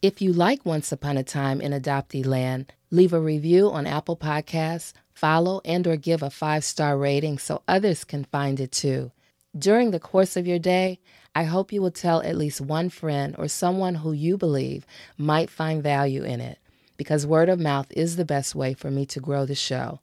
[0.00, 4.16] If you like Once Upon a Time in Adoptee Land, leave a review on Apple
[4.16, 9.10] Podcasts, follow and or give a 5-star rating so others can find it too.
[9.58, 11.00] During the course of your day,
[11.34, 15.50] I hope you will tell at least one friend or someone who you believe might
[15.50, 16.58] find value in it,
[16.96, 19.98] because word of mouth is the best way for me to grow the show.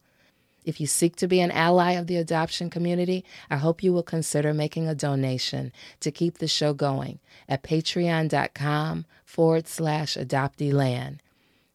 [0.66, 4.04] If you seek to be an ally of the adoption community, I hope you will
[4.04, 9.05] consider making a donation to keep the show going at patreon.com
[9.36, 11.17] forward slash adopteeland.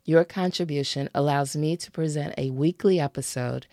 [0.06, 3.66] Your contribution allows me to present a weekly episode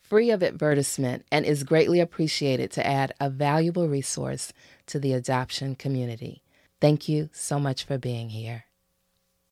[0.00, 4.54] free of advertisement and is greatly appreciated to add a valuable resource
[4.86, 6.42] to the adoption community.
[6.80, 8.64] Thank you so much for being here.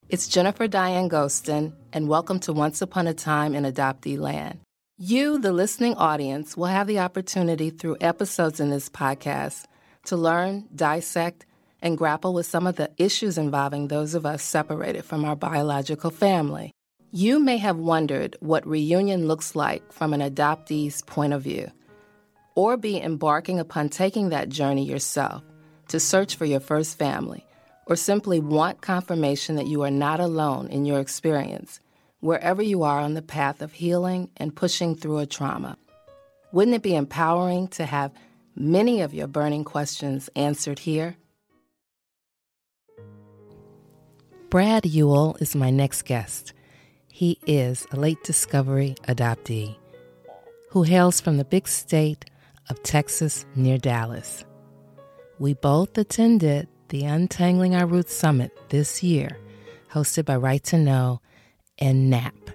[0.08, 4.60] It's Jennifer Diane Gostin, and welcome to Once Upon a Time in Adoptee Land.
[4.96, 9.66] You, the listening audience, will have the opportunity through episodes in this podcast
[10.06, 11.44] to learn, dissect,
[11.82, 16.10] and grapple with some of the issues involving those of us separated from our biological
[16.10, 16.72] family.
[17.10, 21.70] You may have wondered what reunion looks like from an adoptee's point of view,
[22.54, 25.42] or be embarking upon taking that journey yourself
[25.88, 27.44] to search for your first family,
[27.86, 31.80] or simply want confirmation that you are not alone in your experience,
[32.20, 35.76] wherever you are on the path of healing and pushing through a trauma.
[36.52, 38.12] Wouldn't it be empowering to have
[38.54, 41.16] many of your burning questions answered here?
[44.52, 46.52] Brad Ewell is my next guest.
[47.08, 49.78] He is a late discovery adoptee
[50.68, 52.26] who hails from the big state
[52.68, 54.44] of Texas near Dallas.
[55.38, 59.38] We both attended the Untangling Our Roots Summit this year,
[59.90, 61.22] hosted by Right to Know
[61.78, 62.50] and NAP.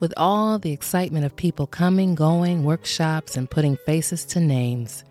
[0.00, 5.04] With all the excitement of people coming, going, workshops, and putting faces to names,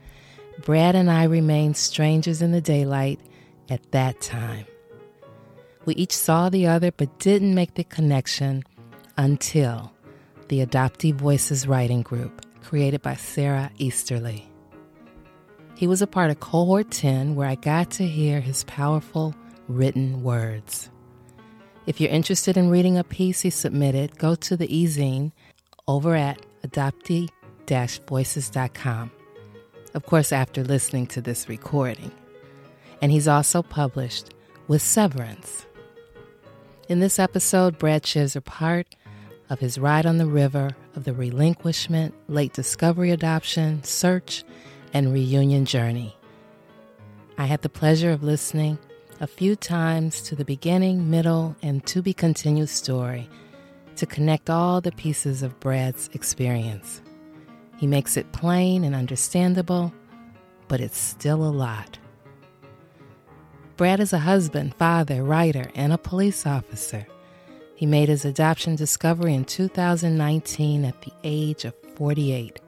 [0.66, 3.22] Brad and I remained strangers in the daylight
[3.70, 4.66] at that time.
[5.86, 8.64] We each saw the other but didn't make the connection
[9.18, 9.92] until
[10.48, 14.50] the Adoptee Voices writing group created by Sarah Easterly.
[15.76, 19.36] He was a part of Cohort 10 where I got to hear his powerful
[19.68, 20.90] written words.
[21.86, 25.32] If you're interested in reading a piece he submitted, go to the e-zine
[25.88, 29.12] over at adoptee-voices.com.
[29.94, 32.12] Of course, after listening to this recording.
[33.02, 34.34] And he's also published
[34.68, 35.66] with Severance,
[36.88, 38.96] in this episode, Brad shares a part
[39.50, 44.44] of his ride on the river of the relinquishment, late discovery adoption, search,
[44.94, 46.16] and reunion journey.
[47.38, 48.78] I had the pleasure of listening
[49.20, 53.30] a few times to the beginning, middle, and to be continued story
[53.96, 57.02] to connect all the pieces of Brad's experience.
[57.78, 59.94] He makes it plain and understandable,
[60.68, 61.98] but it's still a lot.
[63.78, 67.06] Brad is a husband, father, writer, and a police officer.
[67.76, 72.62] He made his adoption discovery in 2019 at the age of 48.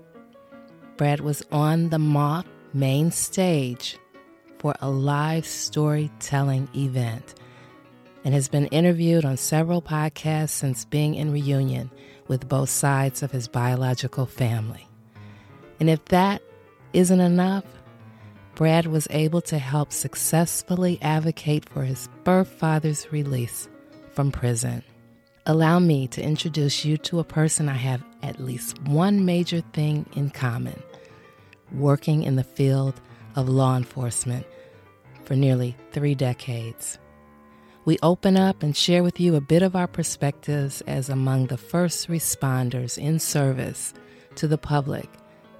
[0.97, 3.97] Brad was on the Moth main stage
[4.59, 7.35] for a live storytelling event
[8.25, 11.89] and has been interviewed on several podcasts since being in reunion
[12.28, 14.85] with both sides of his biological family.
[15.79, 16.41] And if that
[16.91, 17.63] isn't enough,
[18.57, 23.69] Brad was able to help successfully advocate for his birth father's release
[24.13, 24.81] from prison.
[25.45, 30.07] Allow me to introduce you to a person I have at least one major thing
[30.16, 30.81] in common
[31.72, 33.00] working in the field
[33.35, 34.47] of law enforcement
[35.24, 36.97] for nearly three decades.
[37.85, 41.57] We open up and share with you a bit of our perspectives as among the
[41.57, 43.94] first responders in service
[44.35, 45.09] to the public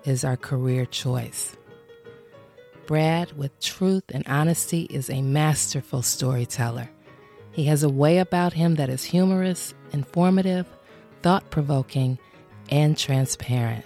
[0.03, 1.56] is our career choice.
[2.87, 6.89] Brad, with truth and honesty, is a masterful storyteller.
[7.51, 10.65] He has a way about him that is humorous, informative,
[11.21, 12.17] thought provoking,
[12.69, 13.83] and transparent.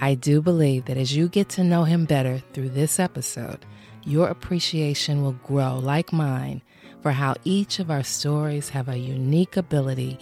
[0.00, 3.66] I do believe that as you get to know him better through this episode,
[4.04, 6.62] your appreciation will grow, like mine,
[7.02, 10.18] for how each of our stories have a unique ability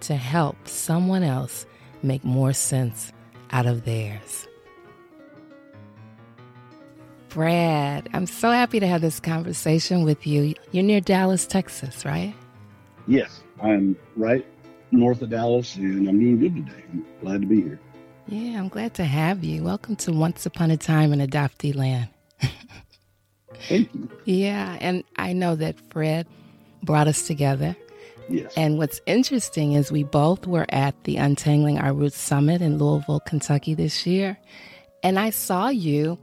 [0.00, 1.64] to help someone else
[2.02, 3.12] make more sense
[3.50, 4.46] out of theirs.
[7.30, 10.52] Brad, I'm so happy to have this conversation with you.
[10.72, 12.34] You're near Dallas, Texas, right?
[13.06, 14.44] Yes, I'm right
[14.90, 16.84] north of Dallas, and I'm doing good today.
[16.92, 17.78] I'm glad to be here.
[18.26, 19.62] Yeah, I'm glad to have you.
[19.62, 22.08] Welcome to Once Upon a Time in Adoptee Land.
[23.68, 24.10] Thank you.
[24.24, 26.26] Yeah, and I know that Fred
[26.82, 27.76] brought us together.
[28.28, 28.52] Yes.
[28.56, 33.20] And what's interesting is we both were at the Untangling Our Roots Summit in Louisville,
[33.20, 34.36] Kentucky this year.
[35.04, 36.18] And I saw you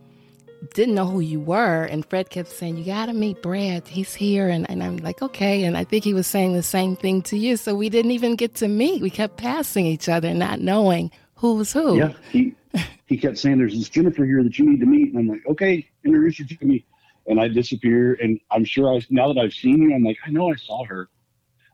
[0.73, 1.83] didn't know who you were.
[1.83, 3.87] And Fred kept saying, You got to meet Brad.
[3.87, 4.49] He's here.
[4.49, 5.63] And, and I'm like, Okay.
[5.63, 7.57] And I think he was saying the same thing to you.
[7.57, 9.01] So we didn't even get to meet.
[9.01, 11.97] We kept passing each other, not knowing who was who.
[11.97, 12.13] Yeah.
[12.31, 12.55] He,
[13.05, 15.13] he kept saying, There's this Jennifer here that you need to meet.
[15.13, 16.85] And I'm like, Okay, introduce you to me.
[17.27, 18.13] And I disappear.
[18.21, 20.85] And I'm sure I, now that I've seen you, I'm like, I know I saw
[20.85, 21.09] her.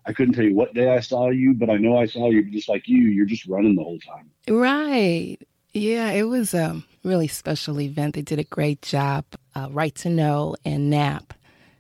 [0.06, 2.44] I couldn't tell you what day I saw you, but I know I saw you
[2.52, 3.04] just like you.
[3.04, 4.30] You're just running the whole time.
[4.50, 5.38] Right.
[5.74, 8.14] Yeah, it was a really special event.
[8.14, 9.26] They did a great job.
[9.56, 11.34] Uh, right to Know and NAP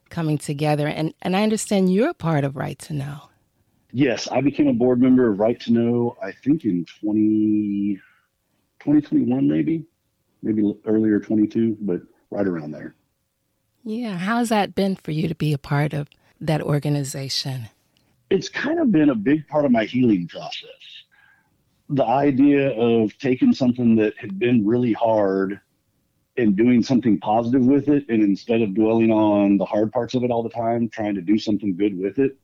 [0.09, 0.87] coming together.
[0.87, 3.21] And, and I understand you're a part of Right to Know.
[3.91, 7.95] Yes, I became a board member of Right to Know, I think in 20,
[8.79, 9.85] 2021, maybe,
[10.41, 12.01] maybe earlier 22, but
[12.31, 12.95] right around there.
[13.83, 14.17] Yeah.
[14.17, 16.09] How's that been for you to be a part of
[16.41, 17.69] that organization?
[18.31, 20.69] It's kind of been a big part of my healing process
[21.89, 25.59] the idea of taking something that had been really hard
[26.37, 30.23] and doing something positive with it, and instead of dwelling on the hard parts of
[30.23, 32.37] it all the time, trying to do something good with it,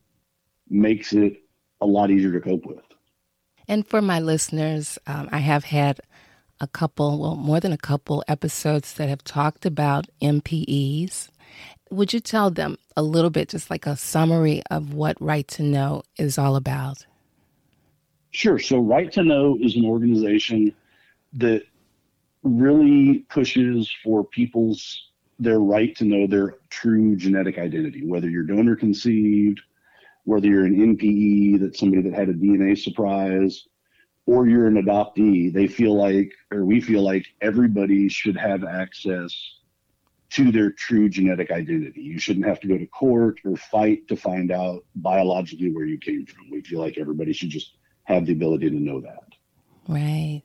[0.69, 1.41] makes it
[1.81, 2.83] a lot easier to cope with.
[3.67, 5.99] And for my listeners, um, I have had
[6.59, 11.29] a couple, well, more than a couple episodes that have talked about NPEs.
[11.89, 15.63] Would you tell them a little bit, just like a summary of what Right to
[15.63, 17.05] Know is all about?
[18.31, 18.59] Sure.
[18.59, 20.73] So, Right to Know is an organization
[21.33, 21.63] that
[22.43, 25.09] really pushes for people's
[25.39, 29.61] their right to know their true genetic identity, whether you're donor conceived,
[30.25, 33.65] whether you're an NPE, that's somebody that had a DNA surprise,
[34.25, 35.51] or you're an adoptee.
[35.51, 39.33] They feel like, or we feel like, everybody should have access
[40.31, 42.01] to their true genetic identity.
[42.01, 45.97] You shouldn't have to go to court or fight to find out biologically where you
[45.97, 46.51] came from.
[46.51, 47.77] We feel like everybody should just
[48.09, 49.23] have the ability to know that.
[49.87, 50.41] Right.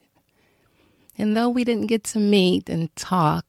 [1.17, 3.47] And though we didn't get to meet and talk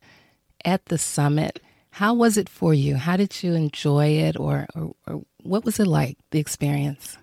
[0.63, 1.59] at the summit,
[1.91, 2.95] how was it for you?
[2.95, 7.17] How did you enjoy it, or, or, or what was it like, the experience?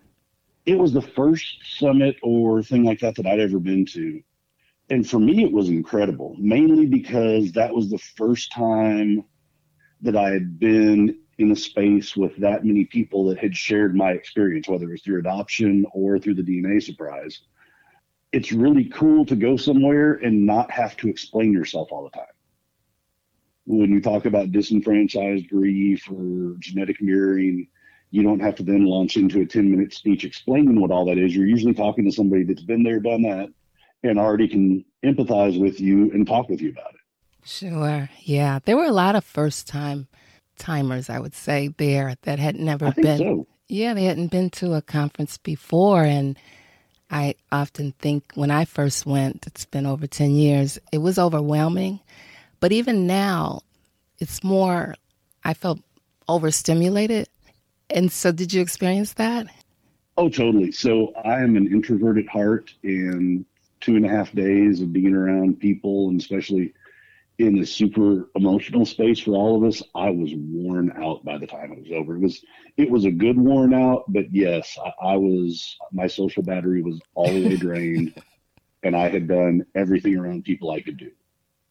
[0.64, 4.22] It was the first summit or thing like that that I'd ever been to.
[4.90, 9.24] And for me, it was incredible, mainly because that was the first time
[10.02, 14.12] that I had been in a space with that many people that had shared my
[14.12, 17.40] experience, whether it was through adoption or through the DNA surprise.
[18.32, 22.26] It's really cool to go somewhere and not have to explain yourself all the time.
[23.66, 27.68] When you talk about disenfranchised grief or genetic mirroring,
[28.10, 31.18] you don't have to then launch into a 10 minute speech explaining what all that
[31.18, 31.34] is.
[31.34, 33.48] You're usually talking to somebody that's been there, done that,
[34.02, 37.00] and already can empathize with you and talk with you about it.
[37.44, 38.10] Sure.
[38.20, 38.60] Yeah.
[38.64, 40.08] There were a lot of first time
[40.62, 43.18] timers, I would say, there that had never been.
[43.18, 43.46] So.
[43.68, 46.04] Yeah, they hadn't been to a conference before.
[46.04, 46.38] And
[47.10, 52.00] I often think when I first went, it's been over 10 years, it was overwhelming.
[52.60, 53.62] But even now,
[54.18, 54.94] it's more,
[55.42, 55.80] I felt
[56.28, 57.28] overstimulated.
[57.90, 59.48] And so, did you experience that?
[60.16, 60.70] Oh, totally.
[60.70, 63.44] So, I am an introvert at heart, and
[63.80, 66.72] two and a half days of being around people, and especially
[67.38, 71.46] in the super emotional space for all of us, I was worn out by the
[71.46, 72.14] time it was over.
[72.16, 72.44] It was
[72.76, 77.00] it was a good worn out, but yes, I, I was my social battery was
[77.14, 78.14] all the way drained,
[78.82, 81.10] and I had done everything around people I could do.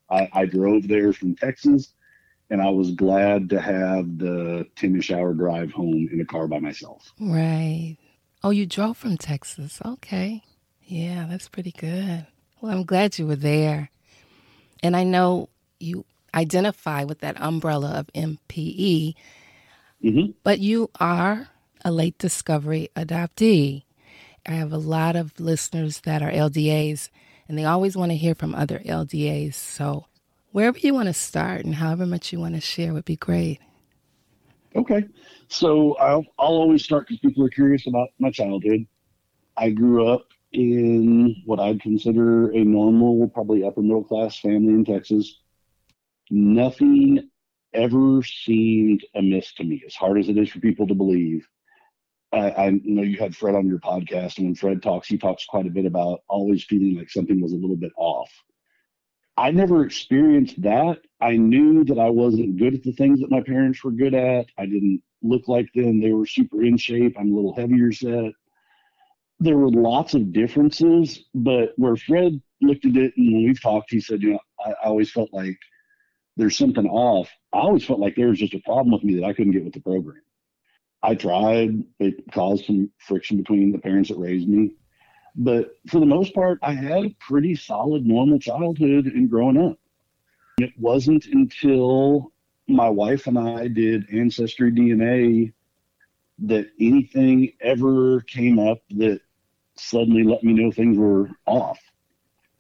[0.10, 1.94] I, I drove there from Texas,
[2.50, 6.60] and I was glad to have the ten-ish hour drive home in a car by
[6.60, 7.12] myself.
[7.20, 7.98] Right.
[8.44, 9.80] Oh, you drove from Texas.
[9.86, 10.42] Okay.
[10.84, 12.26] Yeah, that's pretty good.
[12.60, 13.90] Well, I'm glad you were there.
[14.84, 19.16] And I know you identify with that umbrella of NPE,
[20.04, 20.32] mm-hmm.
[20.44, 21.50] but you are
[21.84, 23.84] a late discovery adoptee.
[24.46, 27.10] I have a lot of listeners that are LDAs,
[27.48, 29.54] and they always want to hear from other LDAs.
[29.54, 30.06] So,
[30.52, 33.60] wherever you want to start and however much you want to share would be great.
[34.76, 35.06] Okay.
[35.48, 38.88] So, I'll, I'll always start because people are curious about my childhood.
[39.58, 44.86] I grew up in what I'd consider a normal, probably upper middle class family in
[44.86, 45.42] Texas
[46.32, 47.30] nothing
[47.74, 51.48] ever seemed amiss to me, as hard as it is for people to believe.
[52.34, 55.46] I, I, know you had Fred on your podcast, and when Fred talks, he talks
[55.46, 58.32] quite a bit about always feeling like something was a little bit off.
[59.36, 61.00] I never experienced that.
[61.20, 64.46] I knew that I wasn't good at the things that my parents were good at.
[64.58, 66.00] I didn't look like them.
[66.00, 67.18] They were super in shape.
[67.20, 68.32] I'm a little heavier set.
[69.42, 73.92] There were lots of differences, but where Fred looked at it and when we've talked,
[73.92, 75.58] he said, you know, I, I always felt like
[76.38, 77.28] there's something off.
[77.52, 79.64] I always felt like there was just a problem with me that I couldn't get
[79.64, 80.22] with the program.
[81.04, 81.84] I tried.
[82.00, 84.76] It caused some friction between the parents that raised me.
[85.36, 89.80] But for the most part, I had a pretty solid, normal childhood and growing up.
[90.60, 92.32] It wasn't until
[92.68, 95.54] my wife and I did Ancestry DNA
[96.40, 99.22] that anything ever came up that
[99.82, 101.80] suddenly let me know things were off.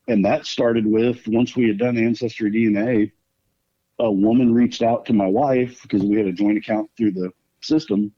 [0.07, 3.11] And that started with once we had done Ancestry DNA,
[3.99, 7.31] a woman reached out to my wife because we had a joint account through the
[7.61, 8.11] system,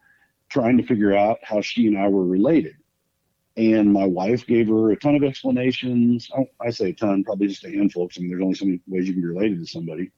[0.50, 2.76] trying to figure out how she and I were related.
[3.58, 6.30] And my wife gave her a ton of explanations.
[6.60, 8.10] I say a ton, probably just a handful.
[8.16, 10.12] I mean, there's only so many ways you can be related to somebody.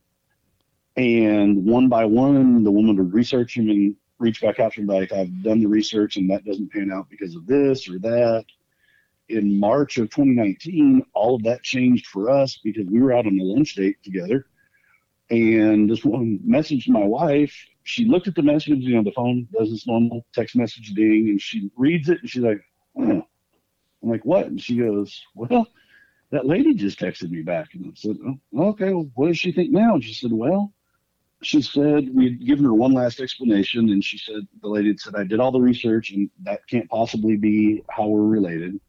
[0.96, 4.88] And one by one, the woman would research him and reach back out to me
[4.88, 8.46] like, I've done the research and that doesn't pan out because of this or that.
[9.30, 13.40] In March of 2019, all of that changed for us because we were out on
[13.40, 14.46] a lunch date together.
[15.32, 17.56] And this one messaged my wife.
[17.84, 21.30] She looked at the message, you know, the phone does this normal text message ding,
[21.30, 22.62] and she reads it and she's like,
[22.98, 23.26] oh.
[24.04, 24.46] I'm like, what?
[24.46, 25.68] And she goes, well,
[26.30, 27.74] that lady just texted me back.
[27.74, 29.96] And I said, oh, okay, well, what does she think now?
[29.96, 30.72] And she said, well,
[31.42, 35.24] she said we'd given her one last explanation, and she said the lady said I
[35.24, 38.80] did all the research, and that can't possibly be how we're related.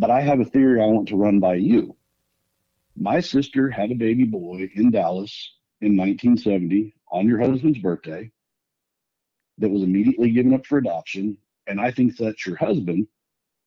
[0.00, 1.94] But I have a theory I want to run by you.
[2.96, 5.52] My sister had a baby boy in Dallas
[5.82, 8.30] in 1970 on your husband's birthday
[9.58, 13.08] that was immediately given up for adoption, and I think that's your husband,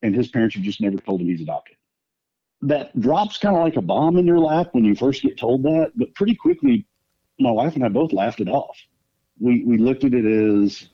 [0.02, 1.76] and his parents have just never told him he's adopted.
[2.62, 5.62] That drops kind of like a bomb in your lap when you first get told
[5.62, 6.84] that, but pretty quickly
[7.38, 8.76] my wife and I both laughed it off.
[9.38, 10.88] We we looked at it as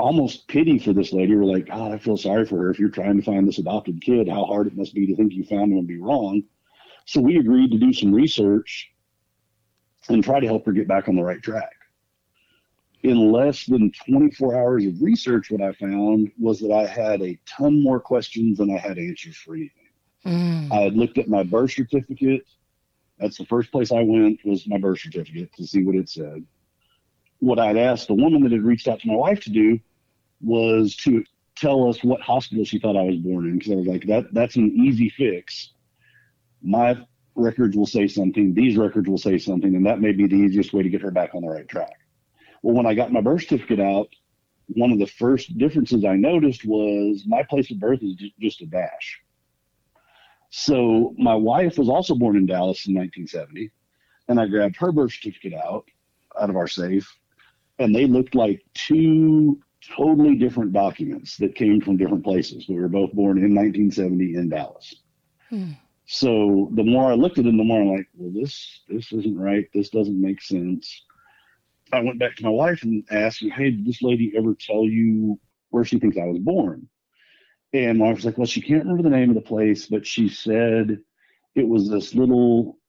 [0.00, 1.34] almost pity for this lady.
[1.34, 2.70] We're like, God, I feel sorry for her.
[2.70, 5.32] If you're trying to find this adopted kid, how hard it must be to think
[5.32, 6.42] you found him and be wrong.
[7.06, 8.90] So we agreed to do some research
[10.08, 11.72] and try to help her get back on the right track.
[13.02, 17.38] In less than 24 hours of research, what I found was that I had a
[17.46, 19.72] ton more questions than I had answers for anything.
[20.26, 20.70] Mm.
[20.70, 22.44] I had looked at my birth certificate
[23.20, 26.42] that's the first place I went was my birth certificate to see what it said.
[27.40, 29.78] What I'd asked the woman that had reached out to my wife to do
[30.40, 31.24] was to
[31.56, 34.32] tell us what hospital she thought I was born in because I was like, that
[34.32, 35.72] that's an easy fix.
[36.62, 36.96] My
[37.34, 40.72] records will say something, these records will say something, and that may be the easiest
[40.72, 41.96] way to get her back on the right track.
[42.62, 44.08] Well, when I got my birth certificate out,
[44.68, 48.66] one of the first differences I noticed was my place of birth is just a
[48.66, 49.20] dash.
[50.50, 53.70] So my wife was also born in Dallas in 1970,
[54.28, 55.84] and I grabbed her birth certificate out
[56.40, 57.08] out of our safe,
[57.78, 62.66] and they looked like two totally different documents that came from different places.
[62.68, 64.94] We were both born in 1970 in Dallas.
[65.48, 65.72] Hmm.
[66.06, 69.38] So the more I looked at them, the more I'm like, well, this this isn't
[69.38, 69.68] right.
[69.72, 71.04] This doesn't make sense.
[71.92, 75.38] I went back to my wife and asked, hey, did this lady ever tell you
[75.70, 76.88] where she thinks I was born?
[77.72, 80.04] And my wife was like, well, she can't remember the name of the place, but
[80.04, 80.98] she said
[81.54, 82.79] it was this little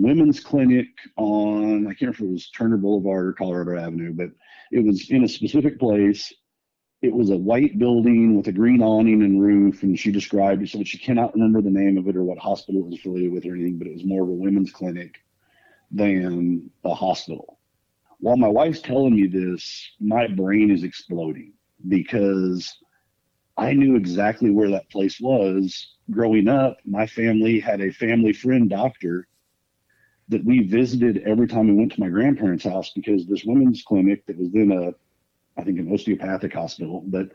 [0.00, 4.30] women's clinic on, I can't remember if it was Turner Boulevard or Colorado Avenue, but
[4.72, 6.32] it was in a specific place.
[7.02, 10.70] It was a white building with a green awning and roof, and she described it.
[10.70, 13.46] So she cannot remember the name of it or what hospital it was affiliated with
[13.46, 15.20] or anything, but it was more of a women's clinic
[15.90, 17.58] than a hospital.
[18.18, 21.52] While my wife's telling me this, my brain is exploding
[21.88, 22.74] because
[23.56, 25.94] I knew exactly where that place was.
[26.10, 29.28] Growing up, my family had a family friend doctor
[30.28, 34.24] that we visited every time we went to my grandparents' house because this women's clinic
[34.26, 34.94] that was then a,
[35.60, 37.30] I think, an osteopathic hospital, but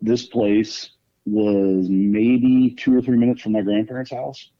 [0.00, 0.90] this place
[1.26, 4.50] was maybe two or three minutes from my grandparents' house.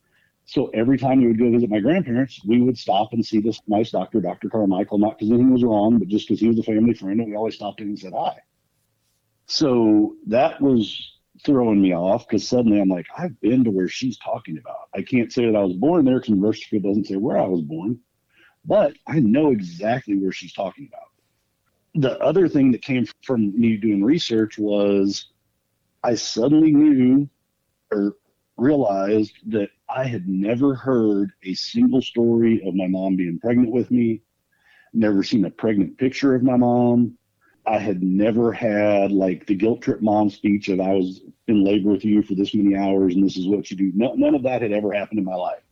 [0.45, 3.61] So every time we would go visit my grandparents, we would stop and see this
[3.69, 4.51] nice doctor, Dr.
[4.51, 7.31] Carmichael, not because anything was wrong, but just because he was a family friend and
[7.31, 8.37] we always stopped in and said hi.
[9.47, 14.19] So that was throwing me off because suddenly I'm like, I've been to where she's
[14.19, 14.89] talking about.
[14.95, 17.47] I can't say that I was born there because birth certificate doesn't say where I
[17.47, 17.99] was born,
[18.65, 21.09] but I know exactly where she's talking about.
[21.95, 25.29] The other thing that came from me doing research was
[26.03, 27.29] I suddenly knew
[27.91, 28.17] or
[28.57, 33.91] realized that I had never heard a single story of my mom being pregnant with
[33.91, 34.23] me,
[34.93, 37.17] never seen a pregnant picture of my mom,
[37.67, 41.91] I had never had like the guilt trip mom speech of I was in labor
[41.91, 43.93] with you for this many hours and this is what you do.
[43.95, 45.63] No, none of that had ever happened in my life.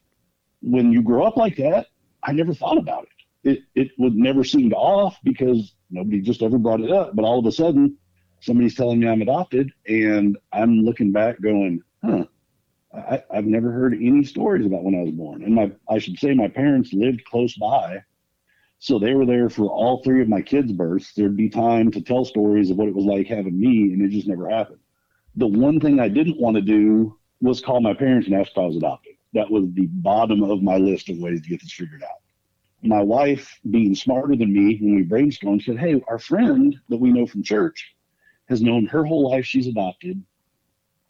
[0.61, 1.87] When you grow up like that,
[2.23, 3.09] I never thought about it.
[3.49, 7.14] It it would never seemed off because nobody just ever brought it up.
[7.14, 7.97] But all of a sudden,
[8.40, 12.25] somebody's telling me I'm adopted, and I'm looking back going, huh.
[12.92, 15.45] I, I've never heard any stories about when I was born.
[15.45, 18.02] And my I should say my parents lived close by
[18.78, 21.12] so they were there for all three of my kids' births.
[21.12, 24.11] There'd be time to tell stories of what it was like having me, and it
[24.11, 24.78] just never happened.
[25.37, 28.58] The one thing I didn't want to do was call my parents and ask if
[28.58, 29.14] I was adopted.
[29.35, 32.23] That was the bottom of my list of ways to get this figured out.
[32.82, 37.12] my wife, being smarter than me, when we brainstormed, said, Hey, our friend that we
[37.12, 37.94] know from church
[38.49, 40.23] has known her whole life she's adopted.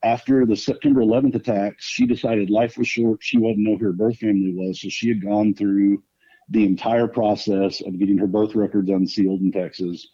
[0.02, 3.22] After the September 11th attacks, she decided life was short.
[3.22, 4.80] She wanted to know who her birth family was.
[4.80, 6.02] So she had gone through
[6.50, 10.08] the entire process of getting her birth records unsealed in Texas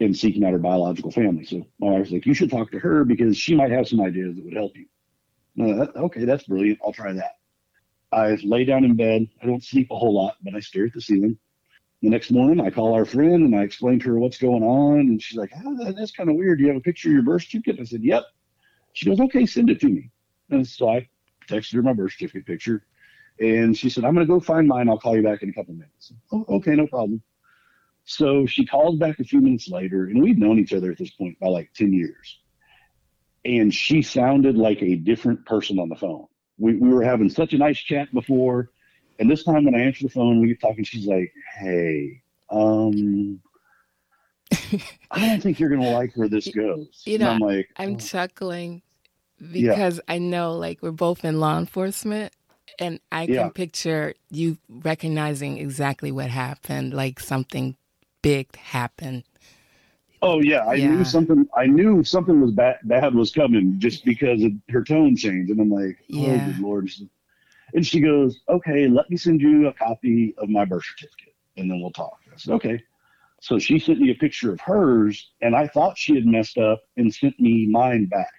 [0.00, 1.44] and seeking out her biological family.
[1.44, 4.00] So my wife was like, You should talk to her because she might have some
[4.00, 4.86] ideas that would help you.
[5.96, 6.80] Okay, that's brilliant.
[6.84, 7.36] I'll try that.
[8.12, 9.28] I lay down in bed.
[9.42, 11.36] I don't sleep a whole lot, but I stare at the ceiling.
[12.02, 15.00] The next morning, I call our friend and I explain to her what's going on.
[15.00, 16.58] And she's like, oh, that's kind of weird.
[16.58, 17.80] Do you have a picture of your birth certificate?
[17.80, 18.24] I said, Yep.
[18.92, 20.10] She goes, Okay, send it to me.
[20.50, 21.08] And so I
[21.48, 22.84] texted her my birth certificate picture.
[23.40, 24.88] And she said, I'm going to go find mine.
[24.88, 26.12] I'll call you back in a couple minutes.
[26.32, 27.22] Oh, okay, no problem.
[28.04, 31.10] So she calls back a few minutes later, and we'd known each other at this
[31.10, 32.38] point by like 10 years.
[33.44, 36.26] And she sounded like a different person on the phone.
[36.58, 38.70] We, we were having such a nice chat before.
[39.18, 43.40] And this time when I answered the phone, we get talking, she's like, Hey, um,
[45.10, 47.02] I don't think you're going to like where this goes.
[47.04, 47.98] You know, and I'm like, I'm oh.
[47.98, 48.82] chuckling
[49.52, 52.32] because I know like we're both in law enforcement
[52.78, 53.48] and I can Yeah.
[53.50, 57.76] picture you recognizing exactly what happened, like something
[58.22, 59.24] big happened.
[60.22, 60.94] Oh yeah, I Yeah.
[60.94, 61.46] knew something.
[61.54, 62.78] I knew something was bad.
[62.84, 66.46] Bad was coming just because of her tone change, and I'm like, oh Yeah.
[66.46, 66.90] good lord.
[67.74, 71.70] And she goes, okay, let me send you a copy of my birth certificate, and
[71.70, 72.18] then we'll talk.
[72.32, 72.82] I said, okay.
[73.40, 76.80] So she sent me a picture of hers, and I thought she had messed up
[76.96, 78.32] and sent me mine back,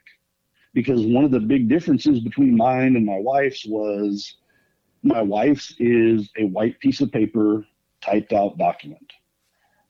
[0.76, 4.36] because one of the big differences between mine and my wife's was
[5.02, 7.66] my wife's is a white piece of paper
[8.02, 9.12] typed out document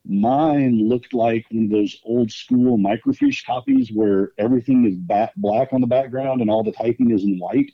[0.07, 5.73] mine looked like one of those old school microfiche copies where everything is ba- black
[5.73, 7.71] on the background and all the typing is in white.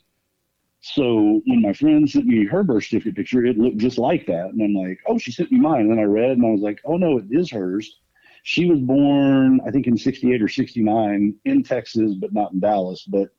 [0.80, 4.48] So when my friend sent me her birth certificate picture, it looked just like that.
[4.48, 5.82] And I'm like, oh, she sent me mine.
[5.82, 8.00] And then I read and I was like, oh, no, it is hers.
[8.43, 13.03] She was born, I think, in 68 or 69 in Texas, but not in Dallas.
[13.03, 13.29] But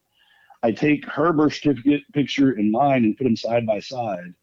[0.61, 4.33] I take her birth certificate picture and mine and put them side by side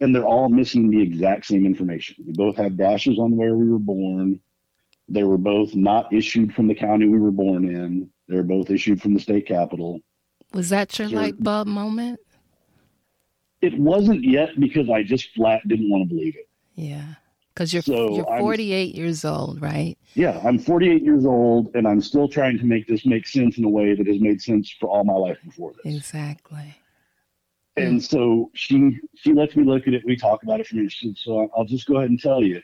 [0.00, 2.16] and they're all missing the exact same information.
[2.26, 4.40] We both have dashes on where we were born.
[5.08, 8.08] They were both not issued from the county we were born in.
[8.28, 10.00] They were both issued from the state capital.
[10.52, 11.20] Was that your Sure.
[11.20, 12.18] light bulb moment?
[13.60, 16.48] It wasn't yet because I just flat didn't want to believe it.
[16.76, 17.14] Yeah.
[17.54, 19.96] Because you're, So you're I'm- 48 years old, right?
[20.14, 23.64] Yeah, I'm 48 years old and I'm still trying to make this make sense in
[23.64, 25.94] a way that has made sense for all my life before this.
[25.94, 26.76] Exactly.
[27.76, 30.02] And so she she lets me look at it.
[30.04, 30.92] We talk about it for a minute.
[31.16, 32.62] So I'll just go ahead and tell you.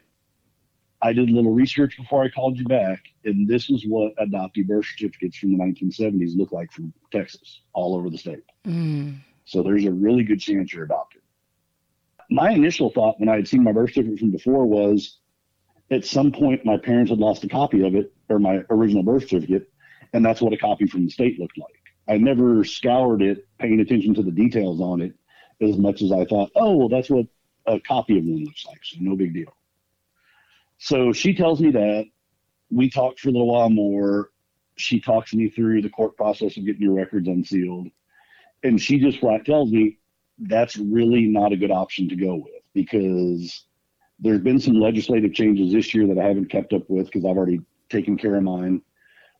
[1.03, 4.67] I did a little research before I called you back, and this is what adoptee
[4.67, 8.43] birth certificates from the 1970s look like from Texas, all over the state.
[8.67, 9.19] Mm.
[9.45, 11.21] So there's a really good chance you're adopted.
[12.31, 15.19] My initial thought when I had seen my birth certificate from before was
[15.91, 19.29] at some point my parents had lost a copy of it, or my original birth
[19.29, 19.71] certificate,
[20.13, 21.69] and that's what a copy from the state looked like.
[22.09, 25.15] I never scoured it, paying attention to the details on it
[25.61, 27.27] as much as I thought, oh, well, that's what
[27.67, 29.57] a copy of one looks like, so no big deal.
[30.79, 32.05] So she tells me that.
[32.71, 34.31] We talked for a little while more.
[34.77, 37.89] She talks me through the court process of getting your records unsealed.
[38.63, 39.99] And she just flat tells me
[40.39, 43.67] that's really not a good option to go with because
[44.19, 47.37] there's been some legislative changes this year that I haven't kept up with because I've
[47.37, 48.83] already taken care of mine.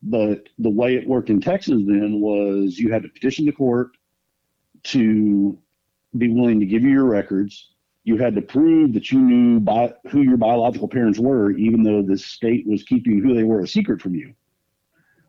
[0.03, 3.97] But the way it worked in Texas then was you had to petition the court
[4.85, 5.59] to
[6.17, 7.73] be willing to give you your records.
[8.05, 12.03] You had to prove that you knew bi- who your biological parents were, even though
[12.03, 14.35] the state was keeping who they were a secret from you.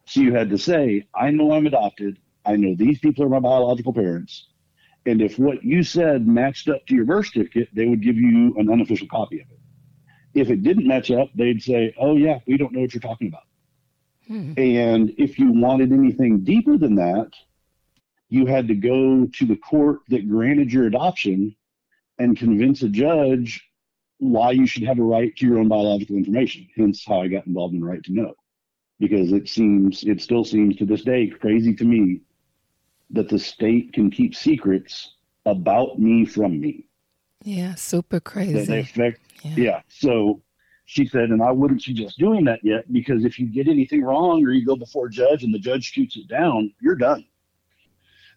[0.06, 2.20] So you had to say, I know I'm adopted.
[2.46, 4.48] I know these people are my biological parents.
[5.08, 8.54] And if what you said matched up to your birth certificate, they would give you
[8.58, 9.60] an unofficial copy of it.
[10.34, 13.30] If it didn't match up, they'd say, Oh, yeah, we don't know what you're talking
[13.30, 13.44] about.
[14.28, 14.54] Hmm.
[14.58, 17.30] And if you wanted anything deeper than that,
[18.28, 21.56] you had to go to the court that granted your adoption
[22.20, 23.64] and convince a judge
[24.18, 26.68] why you should have a right to your own biological information.
[26.76, 28.34] Hence how I got involved in the right to know.
[29.00, 32.22] Because it seems, it still seems to this day crazy to me
[33.12, 35.16] that the state can keep secrets
[35.46, 36.88] about me from me.
[37.44, 38.66] Yeah, super crazy.
[38.66, 39.56] That affect Yeah.
[39.56, 39.82] yeah.
[39.88, 40.42] So
[40.86, 44.46] she said, and I wouldn't suggest doing that yet because if you get anything wrong
[44.46, 47.26] or you go before a judge and the judge shoots it down, you're done.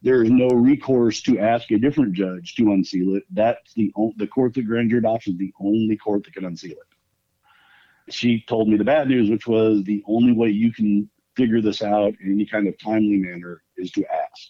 [0.03, 3.25] There is no recourse to ask a different judge to unseal it.
[3.31, 6.73] That's the the court that grand your adoption is the only court that can unseal
[6.73, 8.13] it.
[8.13, 11.83] She told me the bad news, which was the only way you can figure this
[11.83, 14.49] out in any kind of timely manner is to ask.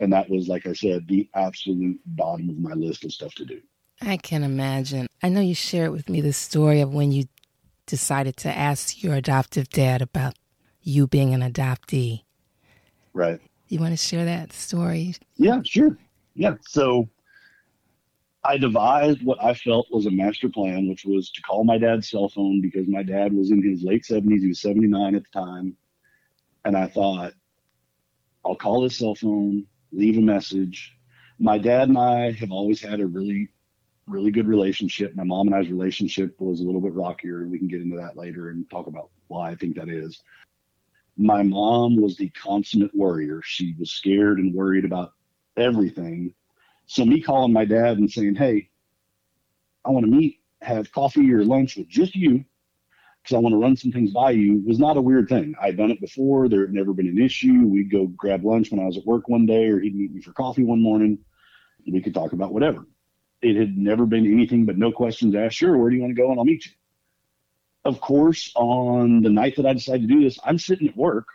[0.00, 3.44] And that was, like I said, the absolute bottom of my list of stuff to
[3.44, 3.60] do.
[4.00, 5.06] I can imagine.
[5.22, 7.24] I know you shared with me the story of when you
[7.86, 10.34] decided to ask your adoptive dad about
[10.82, 12.24] you being an adoptee.
[13.14, 13.40] Right.
[13.68, 15.14] You want to share that story?
[15.36, 15.96] Yeah, sure.
[16.34, 16.56] Yeah.
[16.68, 17.08] So
[18.44, 22.10] I devised what I felt was a master plan, which was to call my dad's
[22.10, 24.40] cell phone because my dad was in his late 70s.
[24.40, 25.76] He was 79 at the time.
[26.64, 27.32] And I thought,
[28.44, 30.96] I'll call his cell phone, leave a message.
[31.38, 33.48] My dad and I have always had a really,
[34.06, 35.14] really good relationship.
[35.14, 37.42] My mom and I's relationship was a little bit rockier.
[37.42, 40.22] and We can get into that later and talk about why I think that is.
[41.16, 43.40] My mom was the consummate worrier.
[43.42, 45.12] She was scared and worried about
[45.56, 46.34] everything
[46.86, 48.70] so me calling my dad and saying, "Hey,
[49.84, 52.44] I want to meet, have coffee or lunch with just you,
[53.26, 55.54] because I want to run some things by you," was not a weird thing.
[55.60, 56.48] I'd done it before.
[56.48, 57.66] There had never been an issue.
[57.66, 60.20] We'd go grab lunch when I was at work one day, or he'd meet me
[60.20, 61.18] for coffee one morning.
[61.90, 62.86] We could talk about whatever.
[63.42, 65.56] It had never been anything but no questions asked.
[65.56, 66.72] Sure, where do you want to go, and I'll meet you.
[67.84, 71.26] Of course, on the night that I decided to do this, I'm sitting at work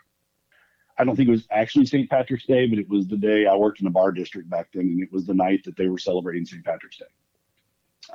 [0.98, 2.08] I don't think it was actually St.
[2.08, 4.82] Patrick's Day, but it was the day I worked in the bar district back then,
[4.82, 6.64] and it was the night that they were celebrating St.
[6.64, 7.06] Patrick's Day.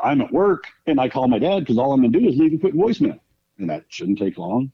[0.01, 2.37] I'm at work and I call my dad because all I'm going to do is
[2.37, 3.19] leave a quick voicemail,
[3.57, 4.71] and that shouldn't take long.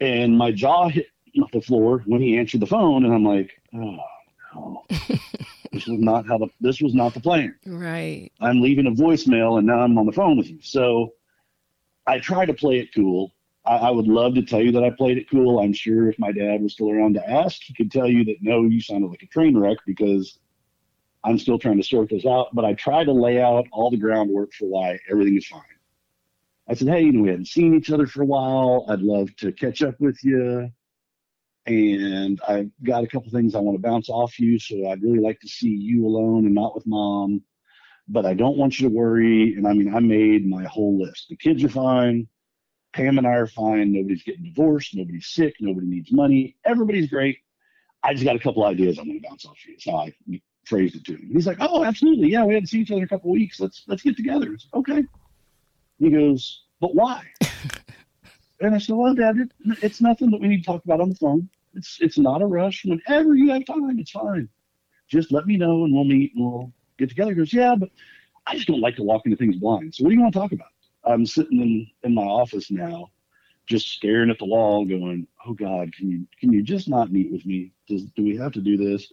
[0.00, 1.06] And my jaw hit
[1.52, 3.98] the floor when he answered the phone, and I'm like, oh
[4.54, 4.84] no,
[5.72, 7.54] this was not how the this was not the plan.
[7.66, 8.30] Right.
[8.40, 10.58] I'm leaving a voicemail, and now I'm on the phone with you.
[10.62, 11.14] So
[12.06, 13.32] I try to play it cool
[13.68, 15.60] I, I, would love to tell you that I played it cool.
[15.60, 18.36] I'm sure if my dad was still around to ask, he could tell you that
[18.40, 20.38] no, you sounded like a train wreck because
[21.24, 22.48] I'm still trying to sort this out.
[22.54, 25.60] But I try to lay out all the groundwork for why everything is fine.
[26.68, 28.86] I said, hey, you know, we hadn't seen each other for a while.
[28.88, 30.70] I'd love to catch up with you.
[31.66, 34.58] And I've got a couple things I want to bounce off you.
[34.58, 37.42] So I'd really like to see you alone and not with mom.
[38.06, 39.54] But I don't want you to worry.
[39.54, 41.26] And I mean, I made my whole list.
[41.28, 42.28] The kids are fine
[42.92, 43.92] Pam and I are fine.
[43.92, 44.94] Nobody's getting divorced.
[44.94, 45.54] Nobody's sick.
[45.60, 46.56] Nobody needs money.
[46.64, 47.38] Everybody's great.
[48.02, 49.76] I just got a couple ideas I'm going to bounce off you.
[49.78, 50.14] So I
[50.66, 51.30] phrased it to him.
[51.32, 52.30] He's like, "Oh, absolutely.
[52.30, 53.60] Yeah, we haven't seen each other in a couple weeks.
[53.60, 55.04] Let's let's get together." It's, okay.
[55.98, 57.24] He goes, "But why?"
[58.60, 61.10] and I said, "Well, Dad, it, it's nothing that we need to talk about on
[61.10, 61.48] the phone.
[61.74, 62.84] It's it's not a rush.
[62.84, 64.48] Whenever you have time, it's fine.
[65.08, 67.90] Just let me know and we'll meet and we'll get together." He goes, "Yeah, but
[68.46, 69.94] I just don't like to walk into things blind.
[69.94, 70.68] So what do you want to talk about?"
[71.04, 73.10] I'm sitting in, in my office now,
[73.66, 77.32] just staring at the wall, going, "Oh God, can you can you just not meet
[77.32, 77.72] with me?
[77.88, 79.10] Does, do we have to do this?"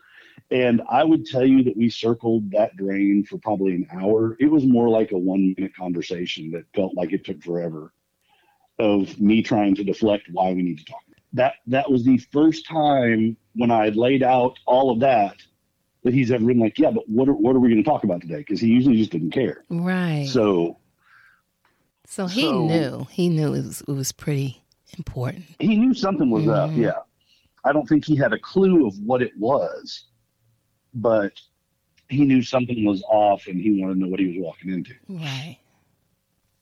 [0.51, 4.37] And I would tell you that we circled that drain for probably an hour.
[4.39, 7.93] It was more like a one minute conversation that felt like it took forever
[8.77, 11.01] of me trying to deflect why we need to talk.
[11.33, 15.35] That that was the first time when I had laid out all of that
[16.03, 18.03] that he's ever been like, yeah, but what are, what are we going to talk
[18.03, 18.37] about today?
[18.37, 19.65] Because he usually just didn't care.
[19.69, 20.27] Right.
[20.29, 20.77] So
[22.05, 23.07] so he so, knew.
[23.09, 24.63] He knew it was, it was pretty
[24.97, 25.45] important.
[25.59, 26.51] He knew something was mm-hmm.
[26.51, 26.99] up, yeah.
[27.63, 30.05] I don't think he had a clue of what it was,
[30.95, 31.33] but
[32.09, 34.93] he knew something was off and he wanted to know what he was walking into.
[35.07, 35.59] Right.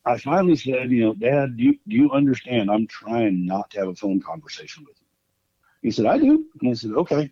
[0.06, 2.70] I finally said, you know, Dad, do you, do you understand?
[2.70, 5.06] I'm trying not to have a phone conversation with you.
[5.82, 6.46] He said, I do.
[6.60, 7.30] And I said, okay.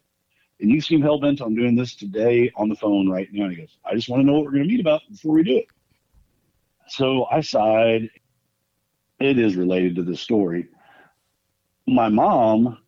[0.61, 3.49] And you seem hell bent on doing this today on the phone right now.
[3.49, 5.43] He goes, I just want to know what we're going to meet about before we
[5.43, 5.67] do it.
[6.89, 8.11] So I sighed.
[9.19, 10.69] It is related to the story.
[11.87, 12.79] My mom,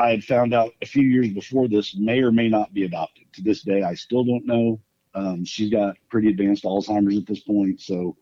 [0.00, 3.26] I had found out a few years before this, may or may not be adopted.
[3.34, 4.80] To this day, I still don't know.
[5.14, 8.16] Um, she's got pretty advanced Alzheimer's at this point, so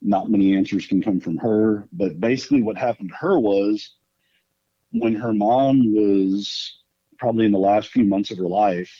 [0.00, 1.86] not many answers can come from her.
[1.92, 3.96] But basically, what happened to her was
[4.92, 6.78] when her mom was
[7.18, 8.90] probably in the last few months of her life,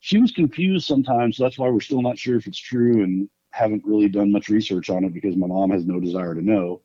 [0.00, 1.36] she was confused sometimes.
[1.36, 3.04] So that's why we're still not sure if it's true.
[3.04, 6.42] And haven't really done much research on it because my mom has no desire to
[6.42, 6.82] know.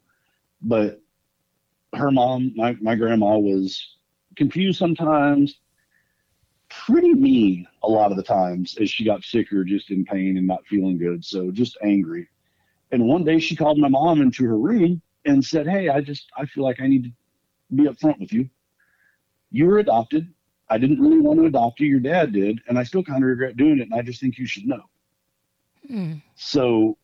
[0.62, 1.02] But
[1.96, 3.96] her mom, my, my grandma, was
[4.36, 5.60] confused sometimes,
[6.70, 10.48] pretty mean a lot of the times as she got sicker, just in pain and
[10.48, 11.24] not feeling good.
[11.26, 12.28] So just angry.
[12.92, 16.30] And one day she called my mom into her room and said, Hey, I just,
[16.38, 17.12] I feel like I need to
[17.76, 18.50] be upfront with you.
[19.52, 20.32] You were adopted.
[20.70, 21.88] I didn't really want to adopt you.
[21.88, 22.62] Your dad did.
[22.68, 23.89] And I still kind of regret doing it.
[23.89, 24.84] And I just think you should know.
[25.89, 26.22] Mm.
[26.36, 26.98] So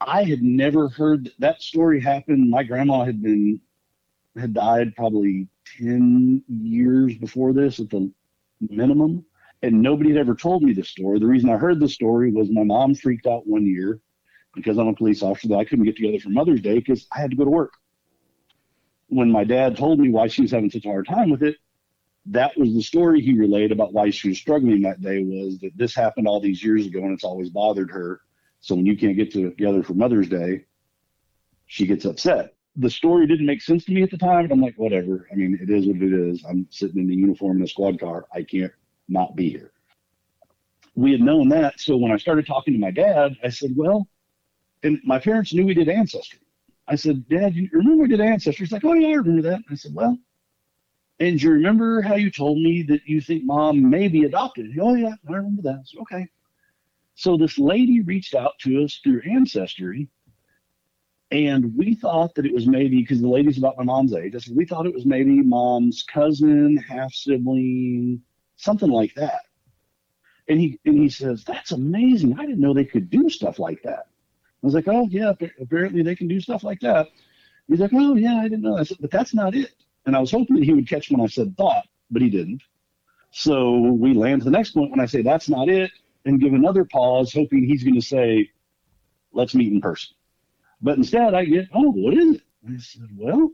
[0.00, 2.50] I had never heard that story happen.
[2.50, 3.60] My grandma had been
[4.36, 8.10] had died probably 10 years before this at the
[8.60, 9.24] minimum
[9.64, 11.18] and nobody had ever told me this story.
[11.18, 14.00] The reason I heard the story was my mom freaked out one year
[14.54, 17.20] because I'm a police officer that I couldn't get together for Mother's Day because I
[17.20, 17.72] had to go to work.
[19.08, 21.56] When my dad told me why she was having such a hard time with it,
[22.26, 25.76] that was the story he relayed about why she was struggling that day was that
[25.76, 28.20] this happened all these years ago and it's always bothered her.
[28.60, 30.64] So when you can't get together for Mother's Day,
[31.66, 32.54] she gets upset.
[32.76, 35.28] The story didn't make sense to me at the time, but I'm like, whatever.
[35.30, 36.44] I mean, it is what it is.
[36.44, 38.26] I'm sitting in the uniform in a squad car.
[38.34, 38.72] I can't
[39.08, 39.72] not be here.
[40.96, 41.78] We had known that.
[41.78, 44.08] So when I started talking to my dad, I said, well,
[44.82, 46.40] and my parents knew we did ancestry.
[46.86, 48.66] I said, Dad, you remember we did ancestry?
[48.66, 49.62] He's like, Oh yeah, I remember that.
[49.70, 50.18] I said, Well,
[51.20, 54.76] and you remember how you told me that you think mom may be adopted?
[54.78, 55.82] Oh yeah, I remember that.
[55.86, 56.28] Said, okay.
[57.14, 60.08] So this lady reached out to us through ancestry,
[61.34, 64.36] and we thought that it was maybe because the lady's about my mom's age.
[64.36, 68.22] I said we thought it was maybe mom's cousin, half sibling,
[68.54, 69.40] something like that.
[70.48, 72.38] And he and he says, That's amazing.
[72.38, 74.06] I didn't know they could do stuff like that.
[74.62, 77.08] I was like, oh, yeah, apparently they can do stuff like that.
[77.68, 78.78] He's like, oh, yeah, I didn't know.
[78.78, 79.72] I said, but that's not it.
[80.06, 82.62] And I was hoping that he would catch when I said thought, but he didn't.
[83.30, 85.90] So we land to the next point when I say that's not it
[86.24, 88.50] and give another pause, hoping he's going to say,
[89.32, 90.14] let's meet in person.
[90.84, 92.42] But instead, I get, oh, what is it?
[92.68, 93.50] I said, well,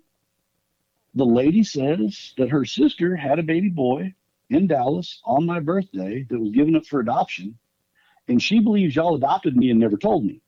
[1.14, 4.12] the lady says that her sister had a baby boy
[4.51, 7.57] in Dallas on my birthday that was given up for adoption.
[8.27, 10.40] And she believes y'all adopted me and never told me.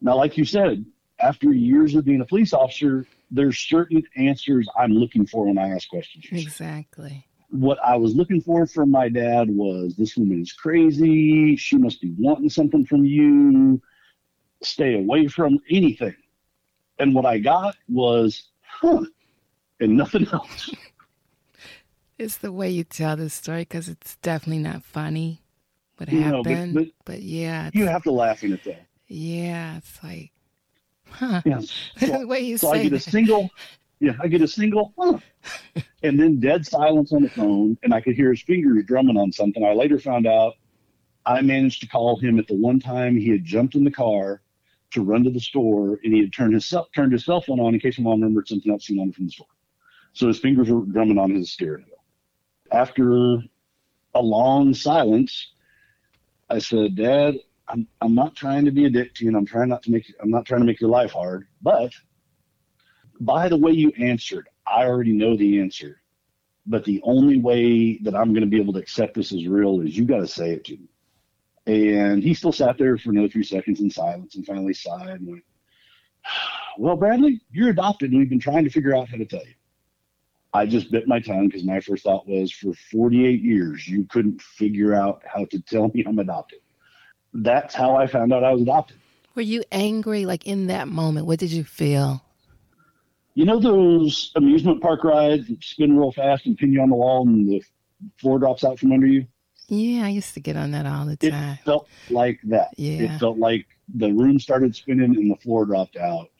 [0.00, 0.86] Now, like you said,
[1.20, 5.68] after years of being a police officer, there's certain answers I'm looking for when I
[5.68, 6.24] ask questions.
[6.32, 7.26] Exactly.
[7.50, 11.56] What I was looking for from my dad was this woman is crazy.
[11.56, 13.82] She must be wanting something from you.
[14.66, 16.16] Stay away from anything.
[16.98, 19.04] And what I got was, huh,
[19.78, 20.74] and nothing else.
[22.18, 25.42] It's the way you tell this story because it's definitely not funny
[25.98, 26.74] what you happened.
[26.74, 27.70] Know, but, but, but, yeah.
[27.74, 28.76] You have to laugh in it though.
[29.06, 30.32] Yeah, it's like,
[31.10, 31.42] huh?
[31.44, 31.60] Yeah.
[31.98, 33.06] So, the way you so say I get that.
[33.06, 33.50] a single.
[34.00, 35.18] Yeah, I get a single, huh?
[36.02, 39.30] and then dead silence on the phone, and I could hear his fingers drumming on
[39.30, 39.64] something.
[39.64, 40.54] I later found out
[41.24, 44.42] I managed to call him at the one time he had jumped in the car
[44.96, 47.60] to run to the store, and he had turned his cell, turned his cell phone
[47.60, 49.46] on in case mom remembered something else he wanted from the store.
[50.14, 52.02] So his fingers were drumming on his steering wheel.
[52.72, 53.42] After
[54.14, 55.52] a long silence,
[56.48, 57.34] I said, Dad,
[57.68, 59.90] I'm I'm not trying to be a dick to you, and I'm trying not to
[59.90, 61.46] make I'm not trying to make your life hard.
[61.60, 61.92] But
[63.20, 66.00] by the way you answered, I already know the answer.
[66.64, 69.82] But the only way that I'm going to be able to accept this as real
[69.82, 70.88] is you got to say it to me.
[71.66, 75.28] And he still sat there for another few seconds in silence, and finally sighed and
[75.28, 75.44] went,
[76.78, 79.54] "Well, Bradley, you're adopted, and we've been trying to figure out how to tell you."
[80.54, 84.40] I just bit my tongue because my first thought was, for 48 years, you couldn't
[84.40, 86.60] figure out how to tell me I'm adopted
[87.42, 88.98] that's how I found out I was adopted.
[89.34, 91.26] Were you angry, like in that moment?
[91.26, 92.22] What did you feel?
[93.34, 96.96] You know those amusement park rides that spin real fast and pin you on the
[96.96, 97.62] wall and the
[98.18, 99.26] floor drops out from under you?
[99.68, 101.54] Yeah, I used to get on that all the time.
[101.54, 102.68] It felt like that.
[102.76, 103.02] Yeah.
[103.02, 106.30] It felt like the room started spinning and the floor dropped out.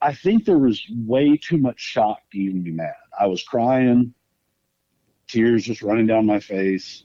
[0.00, 2.94] I think there was way too much shock to even be mad.
[3.18, 4.14] I was crying,
[5.28, 7.04] tears just running down my face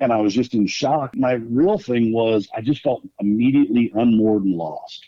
[0.00, 1.16] and I was just in shock.
[1.16, 5.04] My real thing was I just felt immediately unmoored and lost.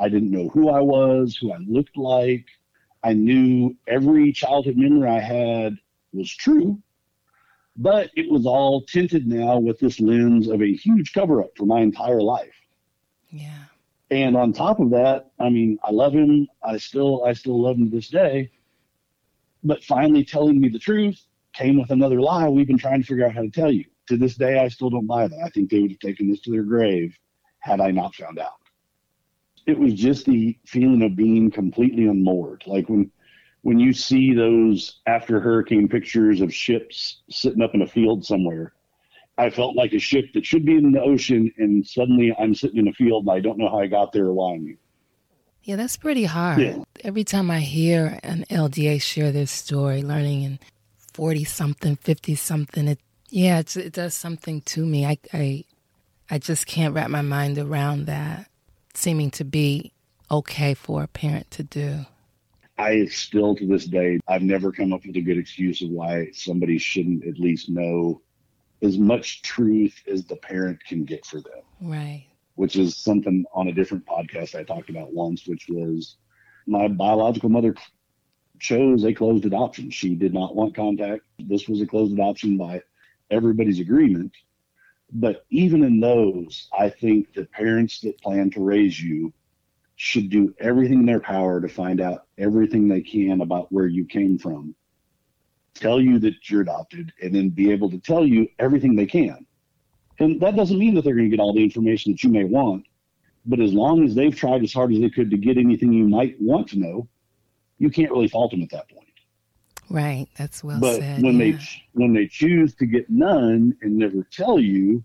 [0.00, 2.46] I didn't know who I was, who I looked like.
[3.02, 5.76] I knew every childhood memory I had
[6.12, 6.80] was true,
[7.76, 11.66] but it was all tinted now with this lens of a huge cover up for
[11.66, 12.54] my entire life.
[13.30, 13.64] Yeah.
[14.10, 16.46] And on top of that, I mean, I love him.
[16.62, 18.50] I still, I still love him to this day.
[19.64, 21.20] But finally telling me the truth
[21.52, 24.16] came with another lie we've been trying to figure out how to tell you to
[24.16, 25.40] this day, I still don't buy that.
[25.44, 27.16] I think they would have taken this to their grave
[27.60, 28.60] had I not found out.
[29.66, 32.64] It was just the feeling of being completely unmoored.
[32.66, 33.10] Like when
[33.64, 38.74] when you see those after hurricane pictures of ships sitting up in a field somewhere,
[39.38, 42.78] I felt like a ship that should be in the ocean, and suddenly I'm sitting
[42.78, 44.76] in a field and I don't know how I got there or why I'm here.
[45.62, 46.60] Yeah, that's pretty hard.
[46.60, 46.76] Yeah.
[47.02, 50.58] Every time I hear an LDA share their story, learning in
[51.14, 52.98] 40 something, 50 something, it
[53.30, 55.06] yeah, it does something to me.
[55.06, 55.64] I, I,
[56.30, 58.46] I just can't wrap my mind around that
[58.92, 59.92] seeming to be
[60.30, 62.04] okay for a parent to do.
[62.76, 66.28] I still, to this day, I've never come up with a good excuse of why
[66.32, 68.20] somebody shouldn't at least know
[68.82, 71.62] as much truth as the parent can get for them.
[71.80, 72.26] Right.
[72.56, 76.16] Which is something on a different podcast I talked about once, which was
[76.66, 77.74] my biological mother
[78.58, 79.90] chose a closed adoption.
[79.90, 81.22] She did not want contact.
[81.38, 82.82] This was a closed adoption by
[83.30, 84.32] everybody's agreement.
[85.12, 89.32] But even in those, I think the parents that plan to raise you
[90.04, 94.04] should do everything in their power to find out everything they can about where you
[94.04, 94.74] came from
[95.74, 99.44] tell you that you're adopted, and then be able to tell you everything they can.
[100.20, 102.44] And that doesn't mean that they're going to get all the information that you may
[102.44, 102.84] want,
[103.44, 106.06] but as long as they've tried as hard as they could to get anything you
[106.06, 107.08] might want to know,
[107.78, 109.00] you can't really fault them at that point.
[109.90, 111.22] Right, that's well but said.
[111.22, 111.56] when yeah.
[111.56, 111.58] they
[111.92, 115.04] when they choose to get none and never tell you,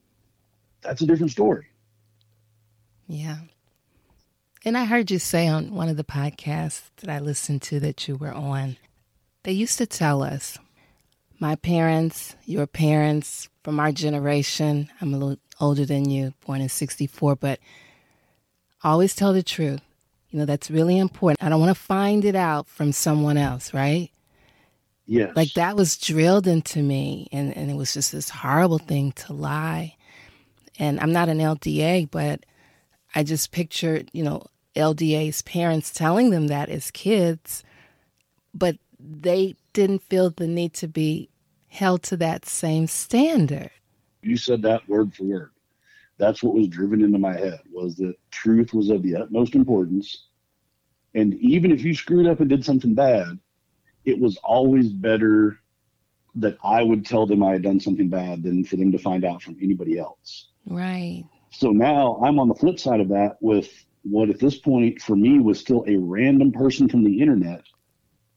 [0.81, 1.65] that's a different story.
[3.07, 3.39] Yeah.
[4.69, 8.07] And I heard you say on one of the podcasts that I listened to that
[8.07, 8.77] you were on,
[9.41, 10.59] they used to tell us,
[11.39, 16.69] my parents, your parents, from our generation, I'm a little older than you, born in
[16.69, 17.57] 64, but
[18.83, 19.81] always tell the truth.
[20.29, 21.41] You know, that's really important.
[21.41, 24.11] I don't want to find it out from someone else, right?
[25.07, 25.35] Yes.
[25.35, 29.33] Like that was drilled into me, and, and it was just this horrible thing to
[29.33, 29.95] lie.
[30.77, 32.45] And I'm not an LDA, but
[33.15, 34.43] I just pictured, you know,
[34.79, 37.63] LDA's parents telling them that as kids,
[38.53, 41.29] but they didn't feel the need to be
[41.67, 43.71] held to that same standard.
[44.21, 45.51] You said that word for word.
[46.17, 50.25] That's what was driven into my head was that truth was of the utmost importance.
[51.15, 53.39] And even if you screwed up and did something bad,
[54.05, 55.59] it was always better
[56.35, 59.23] that I would tell them I had done something bad than for them to find
[59.23, 60.49] out from anybody else.
[60.67, 61.23] Right.
[61.51, 63.69] So now I'm on the flip side of that with
[64.03, 67.63] what at this point for me was still a random person from the internet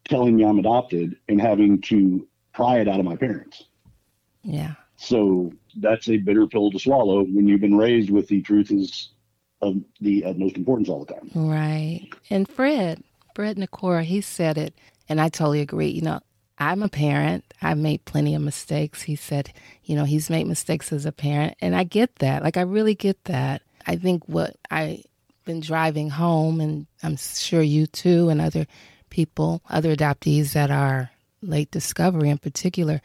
[0.04, 3.64] telling me I'm adopted and having to pry it out of my parents.
[4.42, 4.74] Yeah.
[4.96, 9.10] So that's a bitter pill to swallow when you've been raised with the truth is
[9.60, 11.30] of the utmost importance all the time.
[11.34, 12.08] Right.
[12.30, 13.02] And Fred,
[13.34, 14.74] Fred Nicora, he said it,
[15.08, 15.88] and I totally agree.
[15.88, 16.20] You know,
[16.58, 17.44] I'm a parent.
[17.62, 19.02] I've made plenty of mistakes.
[19.02, 19.52] He said,
[19.84, 22.42] you know, he's made mistakes as a parent, and I get that.
[22.42, 23.62] Like, I really get that.
[23.86, 25.04] I think what I've
[25.44, 28.66] been driving home, and I'm sure you too, and other
[29.10, 31.10] people, other adoptees that are
[31.42, 33.00] late discovery in particular,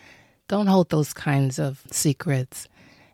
[0.47, 2.67] don't hold those kinds of secrets.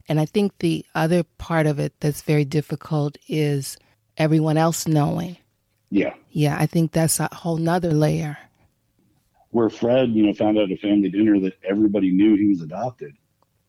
[0.08, 3.78] And I think the other part of it that's very difficult is
[4.18, 5.38] everyone else knowing.
[5.90, 6.14] Yeah.
[6.30, 8.38] Yeah, I think that's a whole nother layer.
[9.52, 12.62] Where Fred, you know, found out at a family dinner that everybody knew he was
[12.62, 13.16] adopted.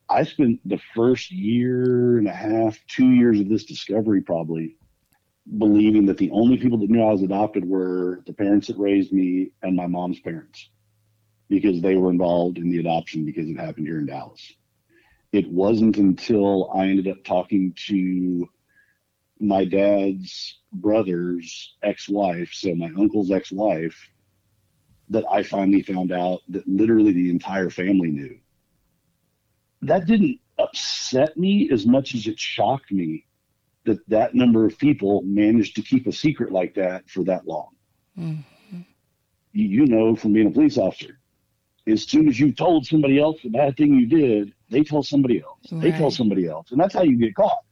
[0.09, 4.77] I spent the first year and a half, two years of this discovery probably
[5.59, 9.13] believing that the only people that knew I was adopted were the parents that raised
[9.13, 10.71] me and my mom's parents
[11.49, 14.55] because they were involved in the adoption because it happened here in Dallas.
[15.33, 18.49] It wasn't until I ended up talking to
[19.41, 24.11] my dad's brother's ex-wife, so my uncle's ex-wife,
[25.11, 28.39] that I finally found out that literally the entire family knew.
[29.83, 33.27] That didn't upset me as much as it shocked me
[33.85, 37.69] that that number of people managed to keep a secret like that for that long.
[38.19, 38.81] Mm-hmm.
[39.53, 41.21] You, know from being a police officer,
[41.87, 45.43] as soon as you told somebody else the bad thing you did, they tell somebody
[45.43, 45.61] else.
[45.71, 46.73] They tell somebody else.
[46.73, 47.63] And that's how you get caught.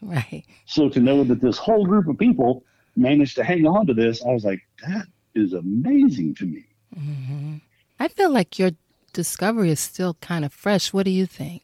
[0.00, 0.44] Right.
[0.66, 2.64] So to know that this whole group of people
[2.96, 6.64] managed to hang on to this, I was like, that is amazing to me.
[6.94, 7.56] hmm
[7.98, 8.72] I feel like your
[9.14, 10.92] discovery is still kind of fresh.
[10.92, 11.62] What do you think?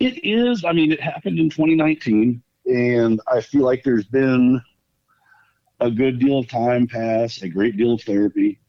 [0.00, 0.64] It is.
[0.64, 4.60] I mean, it happened in 2019, and I feel like there's been
[5.80, 8.60] a good deal of time passed, a great deal of therapy.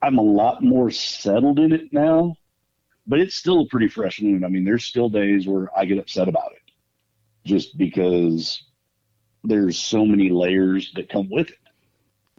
[0.00, 2.36] I'm a lot more settled in it now,
[3.06, 4.44] but it's still pretty fresh wound.
[4.44, 6.72] I mean, there's still days where I get upset about it
[7.44, 8.62] just because
[9.42, 11.58] there's so many layers that come with it.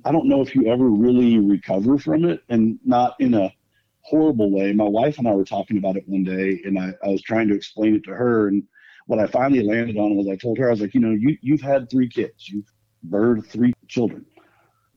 [0.03, 3.53] I don't know if you ever really recover from it and not in a
[4.01, 4.71] horrible way.
[4.71, 7.47] My wife and I were talking about it one day and I, I was trying
[7.47, 8.47] to explain it to her.
[8.47, 8.63] And
[9.07, 11.37] what I finally landed on was I told her, I was like, you know, you,
[11.41, 12.71] you've had three kids, you've
[13.07, 14.25] birthed three children.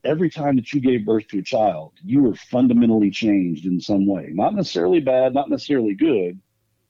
[0.03, 4.07] Every time that you gave birth to a child, you were fundamentally changed in some
[4.07, 4.29] way.
[4.31, 6.39] Not necessarily bad, not necessarily good,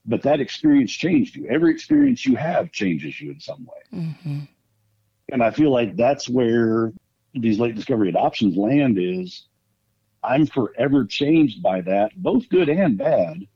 [0.05, 1.47] but that experience changed you.
[1.47, 3.99] Every experience you have changes you in some way.
[4.23, 4.39] hmm
[5.32, 6.93] And I feel like that's where
[7.34, 9.47] these late discovery adoptions land is
[10.23, 13.47] I'm forever changed by that, both good and bad.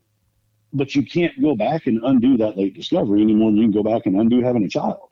[0.74, 3.84] But you can't go back and undo that late discovery anymore than you can go
[3.84, 5.08] back and undo having a child.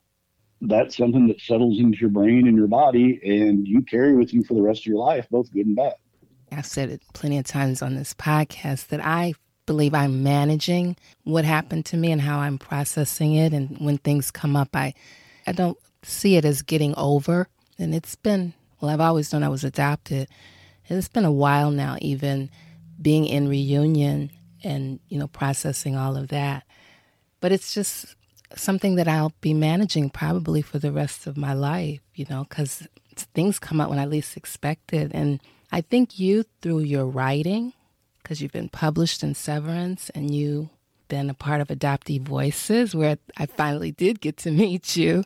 [0.61, 4.45] That's something that settles into your brain and your body, and you carry with you
[4.45, 5.95] for the rest of your life, both good and bad.
[6.51, 9.35] I've said it plenty of times on this podcast that I
[9.67, 13.53] believe I'm managing what happened to me and how I'm processing it.
[13.53, 14.95] And when things come up, I,
[15.47, 17.49] I don't see it as getting over.
[17.79, 20.29] And it's been, well, I've always known I was adopted.
[20.89, 22.51] It's been a while now, even
[23.01, 24.31] being in reunion
[24.63, 26.65] and, you know, processing all of that.
[27.41, 28.15] But it's just
[28.55, 32.87] something that I'll be managing probably for the rest of my life, you know, because
[33.35, 35.11] things come up when I least expect it.
[35.15, 35.41] And
[35.71, 37.73] I think you, through your writing,
[38.23, 40.71] because you've been published in Severance and you
[41.09, 45.25] been a part of Adoptee Voices, where I finally did get to meet you.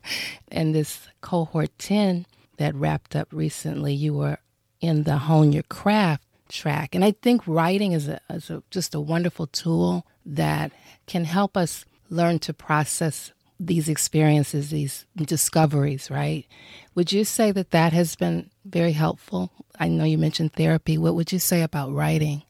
[0.51, 2.26] And this cohort 10
[2.57, 4.39] that wrapped up recently, you were
[4.80, 6.94] in the Hone Your Craft track.
[6.94, 10.72] And I think writing is, a, is a, just a wonderful tool that
[11.07, 16.47] can help us learn to process these experiences, these discoveries, right?
[16.94, 19.51] Would you say that that has been very helpful?
[19.78, 20.99] I know you mentioned therapy.
[20.99, 22.42] What would you say about writing?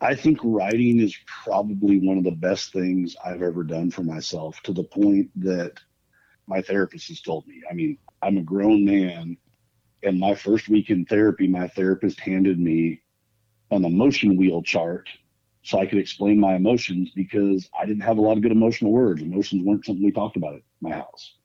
[0.00, 4.60] I think writing is probably one of the best things I've ever done for myself
[4.64, 5.74] to the point that
[6.46, 7.62] my therapist has told me.
[7.70, 9.36] I mean, I'm a grown man,
[10.02, 13.00] and my first week in therapy, my therapist handed me
[13.72, 15.08] an emotion wheel chart
[15.62, 18.90] so I could explain my emotions because I didn't have a lot of good emotional
[18.90, 19.22] words.
[19.22, 21.36] Emotions weren't something we talked about at my house.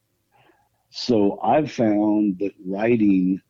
[0.90, 3.42] So I've found that writing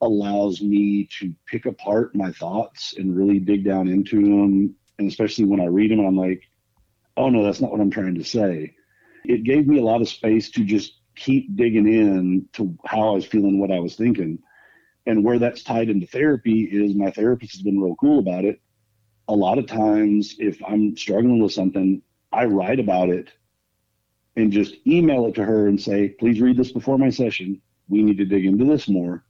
[0.00, 4.74] allows me to pick apart my thoughts and really dig down into them.
[4.98, 6.42] And especially when I read them, I'm like,
[7.16, 8.74] oh no, that's not what I'm trying to say.
[9.24, 13.14] It gave me a lot of space to just keep digging in to how I
[13.14, 14.38] was feeling, what I was thinking.
[15.06, 18.60] And where that's tied into therapy is my therapist has been real cool about it.
[19.28, 23.30] A lot of times, if I'm struggling with something, I write about it
[24.36, 27.60] and just email it to her and say, please read this before my session.
[27.88, 29.24] We need to dig into this more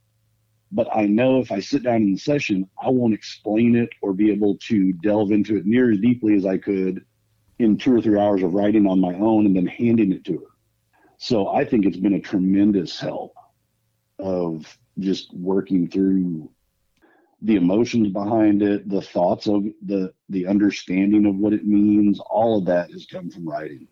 [0.72, 4.14] but I know if I sit down in the session, I won't explain it or
[4.14, 7.04] be able to delve into it near as deeply as I could
[7.58, 10.38] in two or three hours of writing on my own and then handing it to
[10.38, 10.46] her.
[11.18, 13.34] So I think it's been a tremendous help
[14.18, 16.50] of just working through
[17.40, 22.58] the emotions behind it, the thoughts of the the understanding of what it means, all
[22.58, 23.88] of that has come from writing.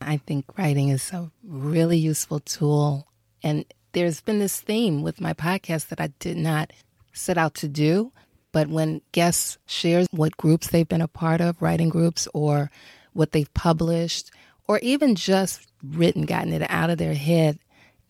[0.00, 3.06] I think writing is a really useful tool
[3.42, 6.72] and there's been this theme with my podcast that I did not
[7.12, 8.12] set out to do.
[8.50, 12.70] But when guests share what groups they've been a part of, writing groups, or
[13.12, 14.30] what they've published,
[14.68, 17.58] or even just written, gotten it out of their head,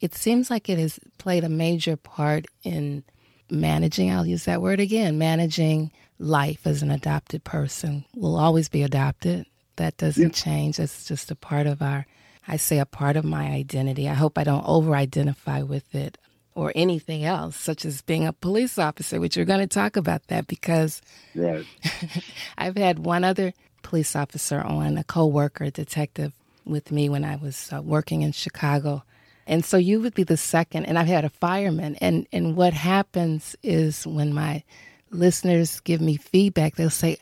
[0.03, 3.05] it seems like it has played a major part in
[3.51, 8.05] managing, I'll use that word again, managing life as an adopted person.
[8.15, 9.47] We'll always be adopted.
[9.77, 10.29] That doesn't yeah.
[10.45, 10.79] change.
[10.79, 12.07] It's just a part of our
[12.47, 14.09] I say a part of my identity.
[14.09, 16.19] I hope I don't over identify with it
[16.55, 20.27] or anything else, such as being a police officer, which we're going to talk about
[20.27, 21.01] that because
[21.35, 21.65] right.
[22.59, 26.33] I've had one other police officer on, a co-worker, detective
[26.65, 29.05] with me when I was uh, working in Chicago.
[29.47, 31.97] And so you would be the second, and I've had a fireman.
[31.97, 34.63] And, and what happens is when my
[35.11, 37.19] listeners give me feedback, they'll say,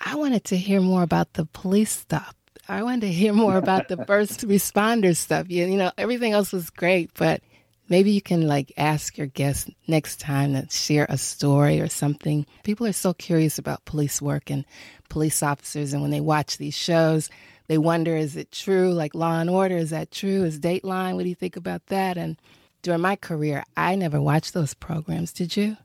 [0.00, 2.34] I wanted to hear more about the police stuff.
[2.68, 5.50] I wanted to hear more about the first responder stuff.
[5.50, 7.42] You, you know, everything else was great, but
[7.88, 12.46] maybe you can like ask your guests next time to share a story or something.
[12.62, 14.64] People are so curious about police work and
[15.08, 17.28] police officers, and when they watch these shows,
[17.70, 18.92] they wonder, is it true?
[18.92, 20.42] Like Law and Order, is that true?
[20.42, 21.14] Is Dateline?
[21.14, 22.18] What do you think about that?
[22.18, 22.36] And
[22.82, 25.32] during my career, I never watched those programs.
[25.32, 25.76] Did you?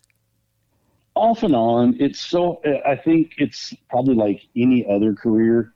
[1.13, 2.59] Off and on, it's so.
[2.65, 5.75] Uh, I think it's probably like any other career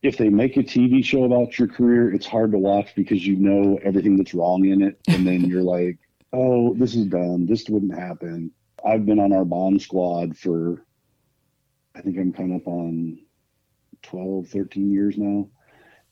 [0.00, 3.34] if they make a TV show about your career, it's hard to watch because you
[3.34, 5.00] know everything that's wrong in it.
[5.08, 5.98] And then you're like,
[6.32, 7.46] oh, this is dumb.
[7.46, 8.52] This wouldn't happen.
[8.86, 10.84] I've been on our bomb squad for,
[11.96, 13.18] I think I'm coming up on
[14.02, 15.48] 12, 13 years now.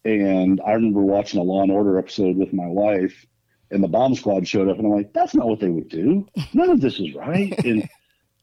[0.05, 3.27] And I remember watching a Law and Order episode with my wife,
[3.71, 6.27] and the bomb squad showed up, and I'm like, that's not what they would do.
[6.55, 7.53] None of this is right.
[7.65, 7.89] And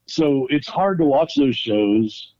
[0.05, 2.33] so it's hard to watch those shows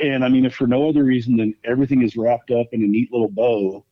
[0.00, 2.86] and I mean, if for no other reason than everything is wrapped up in a
[2.86, 3.84] neat little bow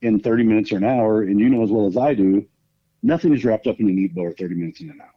[0.00, 2.46] in 30 minutes or an hour, and you know as well as I do,
[3.02, 5.08] nothing is wrapped up in a neat bow or 30 minutes in an hour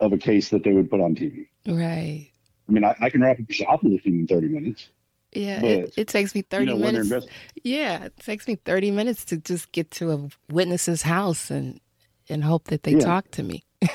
[0.00, 1.46] of a case that they would put on TV.
[1.66, 2.30] Right.
[2.68, 4.88] I mean, I, I can wrap up shop with a shoplifting in 30 minutes.
[5.32, 7.26] Yeah, but, it, it, takes me 30 you know, minutes.
[7.62, 11.80] Yeah, it takes me 30 minutes to just get to a witness's house and,
[12.28, 13.00] and hope that they yeah.
[13.00, 13.64] talk to me.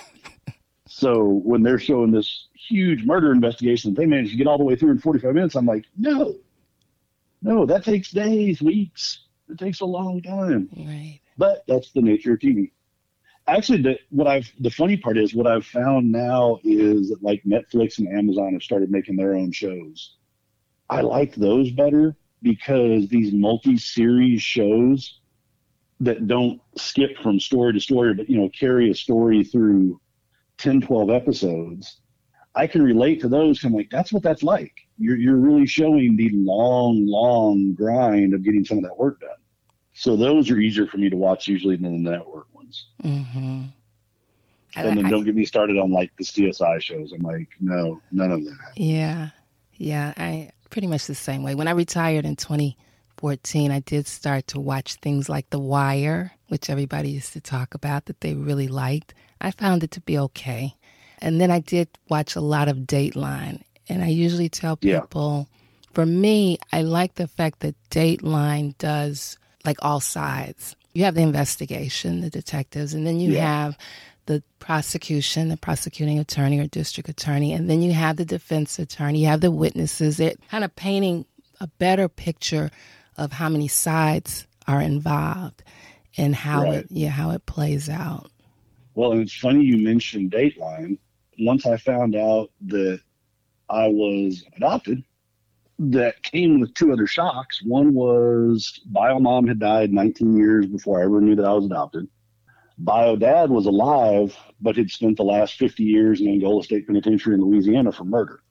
[0.87, 4.63] so when they're showing this huge murder investigation that they managed to get all the
[4.63, 5.55] way through in 45 minutes.
[5.55, 6.35] I'm like, no,
[7.41, 9.19] no, that takes days, weeks.
[9.49, 10.69] It takes a long time.
[10.75, 11.19] Right.
[11.37, 12.71] But that's the nature of TV.
[13.47, 17.41] Actually, the, what I've the funny part is what I've found now is that like
[17.43, 20.15] Netflix and Amazon have started making their own shows.
[20.89, 25.19] I like those better because these multi-series shows
[25.99, 29.99] that don't skip from story to story, but you know carry a story through
[30.57, 31.99] 10, 12 episodes
[32.57, 33.63] I can relate to those.
[33.63, 34.73] I'm like, that's what that's like.
[34.97, 39.29] You're, you're really showing the long, long grind of getting some of that work done.
[39.93, 42.87] So those are easier for me to watch usually than the network ones.
[43.03, 43.65] Mm-hmm.
[44.75, 47.11] And then don't get me started on like the CSI shows.
[47.11, 48.73] I'm like, no, none of that.
[48.75, 49.29] Yeah.
[49.75, 51.55] Yeah, I pretty much the same way.
[51.55, 56.69] When I retired in 2014, I did start to watch things like The Wire, which
[56.69, 59.13] everybody used to talk about that they really liked.
[59.41, 60.75] I found it to be okay.
[61.19, 63.63] And then I did watch a lot of Dateline.
[63.89, 65.57] And I usually tell people, yeah.
[65.93, 70.75] for me, I like the fact that Dateline does like all sides.
[70.93, 73.41] You have the investigation, the detectives, and then you yeah.
[73.41, 73.77] have
[74.27, 79.21] the prosecution, the prosecuting attorney or district attorney, and then you have the defense attorney,
[79.21, 80.19] you have the witnesses.
[80.19, 81.25] It kind of painting
[81.59, 82.69] a better picture
[83.17, 85.63] of how many sides are involved
[86.17, 86.73] and how right.
[86.75, 88.29] it yeah how it plays out.
[88.93, 90.97] Well, and it's funny you mentioned Dateline.
[91.39, 92.99] Once I found out that
[93.69, 95.03] I was adopted,
[95.79, 97.61] that came with two other shocks.
[97.63, 101.65] One was bio mom had died 19 years before I ever knew that I was
[101.65, 102.07] adopted
[102.77, 107.35] bio dad was alive, but had spent the last 50 years in Angola State Penitentiary
[107.35, 108.41] in Louisiana for murder.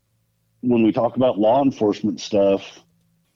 [0.63, 2.81] When we talk about law enforcement stuff,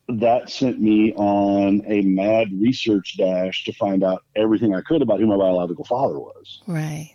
[0.08, 5.20] that sent me on a mad research dash to find out everything I could about
[5.20, 6.62] who my biological father was.
[6.66, 7.14] Right.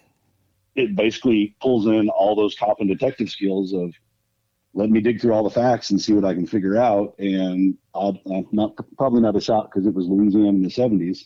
[0.75, 3.93] It basically pulls in all those cop and detective skills of
[4.73, 7.15] let me dig through all the facts and see what I can figure out.
[7.17, 11.25] And i am not probably not a shock because it was Louisiana in the 70s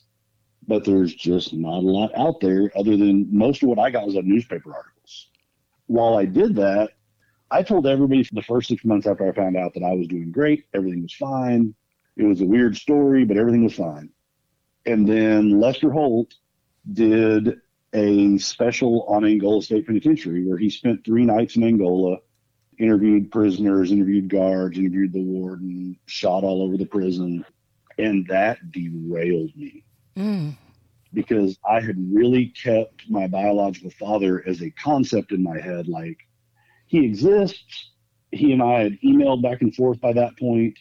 [0.69, 4.05] but there's just not a lot out there other than most of what I got
[4.05, 5.31] was on newspaper articles.
[5.87, 6.91] While I did that,
[7.49, 10.07] I told everybody for the first six months after I found out that I was
[10.07, 11.73] doing great, everything was fine.
[12.17, 14.11] It was a weird story, but everything was fine.
[14.85, 16.35] And then Lester Holt
[16.93, 17.59] did
[17.93, 22.17] a special on Angola State Penitentiary where he spent three nights in Angola,
[22.77, 27.43] interviewed prisoners, interviewed guards, interviewed the warden, shot all over the prison.
[27.97, 29.83] And that derailed me
[30.19, 30.55] mm.
[31.13, 35.87] because I had really kept my biological father as a concept in my head.
[35.87, 36.17] Like
[36.87, 37.91] he exists.
[38.31, 40.77] He and I had emailed back and forth by that point,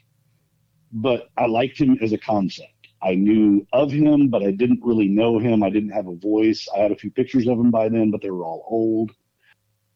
[0.92, 2.72] but I liked him as a concept.
[3.00, 5.62] I knew of him, but I didn't really know him.
[5.62, 6.66] I didn't have a voice.
[6.74, 9.12] I had a few pictures of him by then, but they were all old.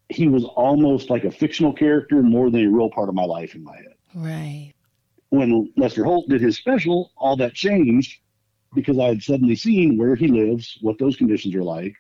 [0.09, 3.55] He was almost like a fictional character more than a real part of my life
[3.55, 3.97] in my head.
[4.15, 4.73] Right.
[5.31, 8.22] When Lester Holt did his special, all that changed
[8.75, 11.95] because I had suddenly seen where he lives, what those conditions are like.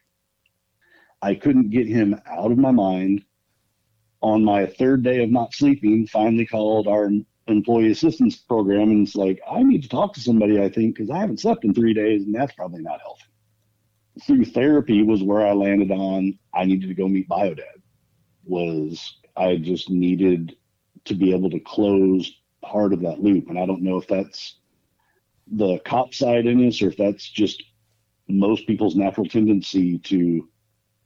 [1.20, 3.24] I couldn't get him out of my mind.
[4.22, 7.10] On my third day of not sleeping, finally called our
[7.48, 11.10] employee assistance program and it's like, I need to talk to somebody, I think, because
[11.10, 13.24] I haven't slept in three days and that's probably not healthy.
[14.24, 17.80] Through therapy was where I landed on I needed to go meet Biodad.
[18.44, 20.56] Was I just needed
[21.04, 22.30] to be able to close
[22.62, 23.48] part of that loop.
[23.48, 24.56] And I don't know if that's
[25.50, 27.62] the cop side in us or if that's just
[28.28, 30.48] most people's natural tendency to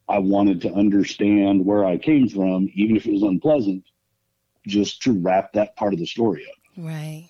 [0.08, 3.84] I wanted to understand where I came from, even if it was unpleasant,
[4.66, 6.84] just to wrap that part of the story up.
[6.84, 7.28] Right.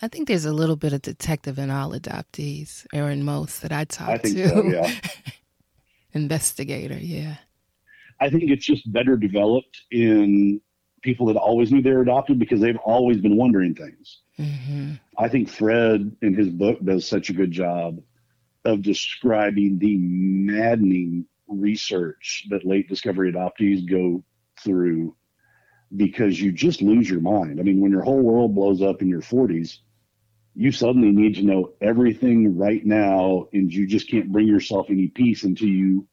[0.00, 3.72] I think there's a little bit of detective in all adoptees, or in most that
[3.72, 4.48] I talk I think to.
[4.48, 4.90] So, yeah.
[6.14, 7.36] Investigator, yeah.
[8.18, 10.60] I think it's just better developed in
[11.02, 14.20] people that always knew they were adopted because they've always been wondering things.
[14.38, 14.92] Mm-hmm.
[15.20, 18.00] I think Fred in his book does such a good job
[18.64, 24.24] of describing the maddening research that late discovery adoptees go
[24.64, 25.14] through
[25.94, 27.60] because you just lose your mind.
[27.60, 29.80] I mean, when your whole world blows up in your 40s,
[30.54, 35.08] you suddenly need to know everything right now, and you just can't bring yourself any
[35.08, 36.08] peace until you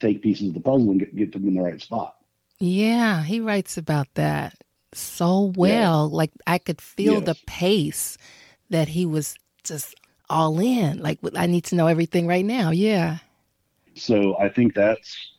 [0.00, 2.16] take pieces of the puzzle and get, get them in the right spot.
[2.58, 4.54] Yeah, he writes about that
[4.92, 6.08] so well.
[6.08, 7.24] Like I could feel yes.
[7.24, 8.18] the pace
[8.70, 9.94] that he was just
[10.28, 11.00] all in.
[11.00, 12.70] Like I need to know everything right now.
[12.70, 13.18] Yeah.
[13.94, 15.32] So I think that's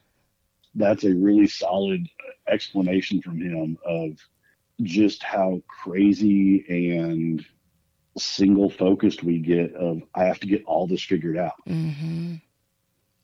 [0.76, 2.08] that's a really solid
[2.48, 4.18] explanation from him of
[4.82, 7.46] just how crazy and
[8.18, 11.56] single focused we get of I have to get all this figured out.
[11.68, 12.36] Mm-hmm.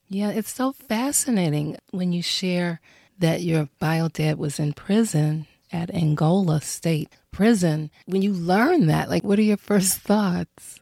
[0.07, 2.79] Yeah, it's so fascinating when you share
[3.17, 7.91] that your bio dad was in prison at Angola State Prison.
[8.05, 10.79] When you learn that, like, what are your first thoughts?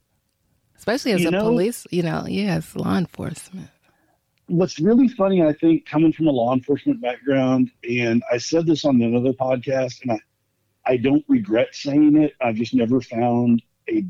[0.78, 3.70] Especially as you a know, police, you know, yes, law enforcement.
[4.48, 8.86] What's really funny, I think, coming from a law enforcement background, and I said this
[8.86, 10.20] on another podcast, and I,
[10.86, 12.34] I don't regret saying it.
[12.40, 14.06] I've just never found a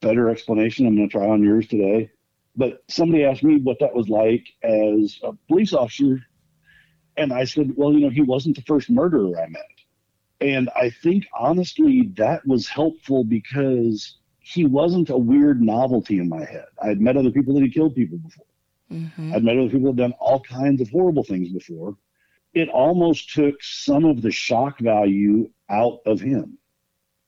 [0.00, 0.86] better explanation.
[0.86, 2.10] I'm going to try on yours today.
[2.56, 6.20] But somebody asked me what that was like as a police officer
[7.16, 9.79] and I said, well, you know, he wasn't the first murderer I met.
[10.40, 16.44] And I think honestly that was helpful because he wasn't a weird novelty in my
[16.44, 16.66] head.
[16.82, 18.46] I'd met other people that had killed people before.
[18.90, 19.34] Mm-hmm.
[19.34, 21.96] I'd met other people that had done all kinds of horrible things before.
[22.54, 26.58] It almost took some of the shock value out of him.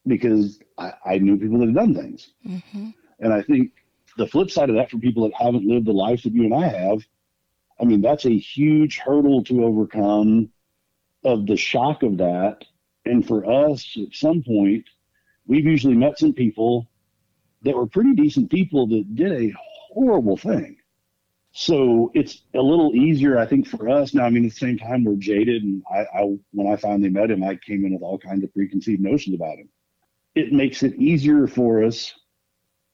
[0.06, 2.32] because I, I knew people that had done things.
[2.46, 2.90] Mm-hmm.
[3.20, 3.72] And I think
[4.16, 6.54] the flip side of that for people that haven't lived the life that you and
[6.54, 7.02] I have,
[7.80, 10.50] I mean, that's a huge hurdle to overcome
[11.24, 12.64] of the shock of that.
[13.04, 14.84] And for us, at some point,
[15.46, 16.88] we've usually met some people
[17.62, 19.52] that were pretty decent people that did a
[19.92, 20.76] horrible thing.
[21.52, 24.24] So it's a little easier, I think, for us now.
[24.24, 27.30] I mean, at the same time, we're jaded, and I, I when I finally met
[27.30, 29.68] him, I came in with all kinds of preconceived notions about him.
[30.34, 32.14] It makes it easier for us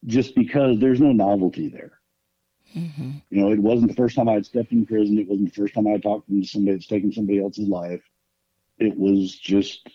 [0.06, 2.00] just because there's no novelty there.
[2.76, 3.10] Mm-hmm.
[3.30, 5.18] You know, it wasn't the first time I had stepped in prison.
[5.18, 8.02] It wasn't the first time I had talked to somebody that's taken somebody else's life.
[8.78, 9.88] It was just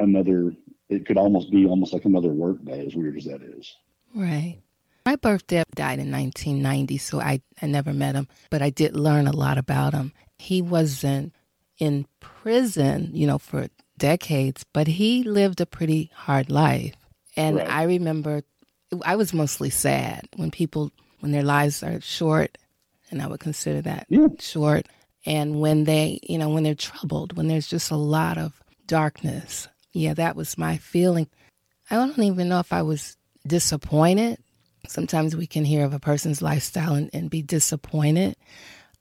[0.00, 0.52] another.
[0.88, 3.72] It could almost be almost like another work day, as weird as that is.
[4.14, 4.60] Right.
[5.06, 9.26] My birthday died in 1990, so I, I never met him, but I did learn
[9.26, 10.12] a lot about him.
[10.38, 11.32] He wasn't
[11.78, 16.94] in prison, you know, for decades, but he lived a pretty hard life.
[17.36, 17.68] And Right.
[17.70, 18.42] I remember
[19.04, 20.90] I was mostly sad when people,
[21.20, 22.58] when their lives are short,
[23.10, 24.26] and I would consider that Yeah.
[24.38, 24.86] short.
[25.24, 29.68] And when they, you know, when they're troubled, when there's just a lot of darkness.
[29.92, 31.28] Yeah, that was my feeling.
[31.90, 33.16] I don't even know if I was
[33.46, 34.38] disappointed.
[34.88, 38.36] Sometimes we can hear of a person's lifestyle and, and be disappointed.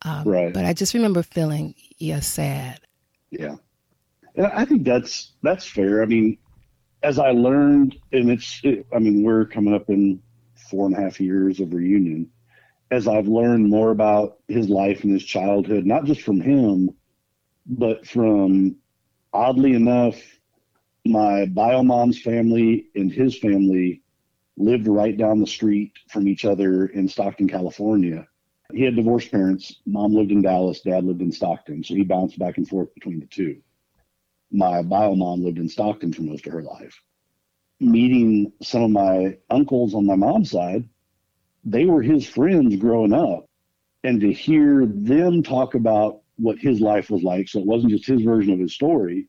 [0.03, 0.53] Um, Right.
[0.53, 2.79] But I just remember feeling, yeah, sad.
[3.31, 3.55] Yeah,
[4.35, 6.01] and I think that's that's fair.
[6.01, 6.37] I mean,
[7.03, 10.21] as I learned, and it's, it, I mean, we're coming up in
[10.69, 12.29] four and a half years of reunion.
[12.91, 16.89] As I've learned more about his life and his childhood, not just from him,
[17.67, 18.77] but from,
[19.31, 20.15] oddly enough,
[21.05, 24.01] my bio mom's family and his family
[24.57, 28.27] lived right down the street from each other in Stockton, California.
[28.73, 29.75] He had divorced parents.
[29.85, 33.19] Mom lived in Dallas, dad lived in Stockton, so he bounced back and forth between
[33.19, 33.61] the two.
[34.51, 37.01] My bio mom lived in Stockton for most of her life.
[37.79, 40.87] Meeting some of my uncles on my mom's side,
[41.63, 43.45] they were his friends growing up.
[44.03, 48.07] And to hear them talk about what his life was like, so it wasn't just
[48.07, 49.27] his version of his story,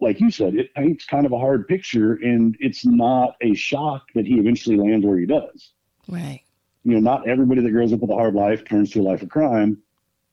[0.00, 4.04] like you said, it paints kind of a hard picture, and it's not a shock
[4.14, 5.72] that he eventually lands where he does
[6.08, 6.42] Right.
[6.84, 9.22] you know, not everybody that grows up with a hard life turns to a life
[9.22, 9.78] of crime,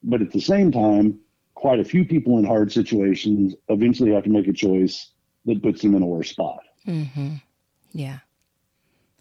[0.03, 1.20] but at the same time,
[1.55, 5.11] quite a few people in hard situations eventually have to make a choice
[5.45, 6.59] that puts them in a worse spot.
[6.88, 7.36] Mm-hmm.
[7.91, 8.20] Yeah.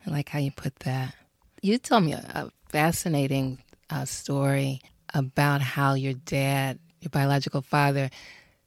[0.07, 1.15] I like how you put that.
[1.63, 4.81] You told me a, a fascinating uh, story
[5.15, 8.11] about how your dad, your biological father,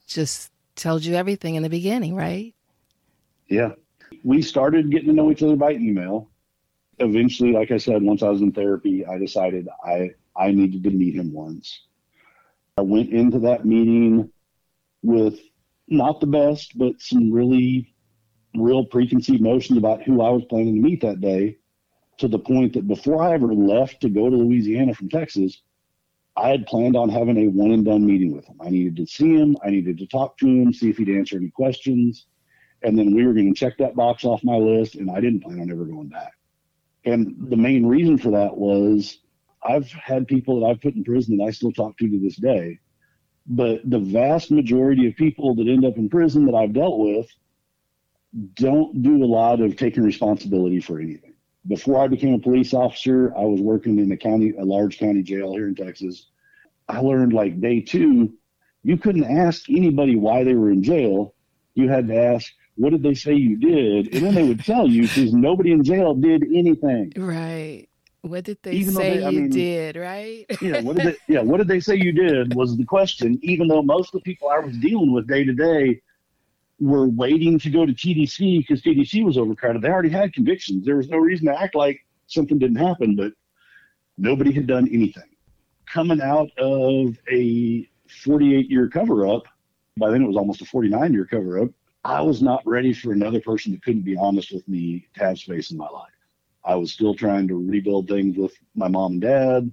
[0.08, 2.54] just told you everything in the beginning, right?
[3.50, 3.72] Yeah.
[4.24, 6.30] We started getting to know each other by email.
[7.00, 10.90] Eventually, like I said, once I was in therapy, I decided I, I needed to
[10.90, 11.82] meet him once.
[12.78, 14.32] I went into that meeting
[15.04, 15.40] with
[15.88, 17.94] not the best, but some really
[18.56, 21.58] real preconceived notions about who I was planning to meet that day
[22.18, 25.62] to the point that before I ever left to go to Louisiana from Texas,
[26.38, 28.58] I had planned on having a one and done meeting with him.
[28.62, 31.38] I needed to see him, I needed to talk to him, see if he'd answer
[31.38, 32.28] any questions.
[32.84, 35.42] And then we were going to check that box off my list, and I didn't
[35.42, 36.34] plan on ever going back.
[37.06, 39.18] And the main reason for that was
[39.64, 42.36] I've had people that I've put in prison that I still talk to to this
[42.36, 42.80] day.
[43.48, 47.28] But the vast majority of people that end up in prison that I've dealt with
[48.54, 51.34] don't do a lot of taking responsibility for anything.
[51.68, 55.22] Before I became a police officer, I was working in a county, a large county
[55.22, 56.28] jail here in Texas.
[56.88, 58.34] I learned like day two,
[58.84, 61.34] you couldn't ask anybody why they were in jail.
[61.74, 64.14] You had to ask, what did they say you did?
[64.14, 67.12] And then they would tell you because nobody in jail did anything.
[67.18, 67.88] Right.
[68.22, 70.46] What did they Even say they- I you mean- did, right?
[70.62, 73.68] Yeah, what did they, yeah, what did they say you did was the question, even
[73.68, 76.02] though most of the people I was dealing with day to day
[76.80, 79.82] were waiting to go to TDC because TDC was overcrowded.
[79.82, 80.86] They already had convictions.
[80.86, 83.34] There was no reason to act like something didn't happen, but
[84.18, 85.30] nobody had done anything.
[85.92, 87.90] Coming out of a
[88.24, 89.44] 48 year cover up,
[89.98, 91.70] by then it was almost a 49 year cover up,
[92.04, 95.40] I was not ready for another person that couldn't be honest with me to have
[95.40, 96.12] space in my life.
[96.64, 99.72] I was still trying to rebuild things with my mom and dad.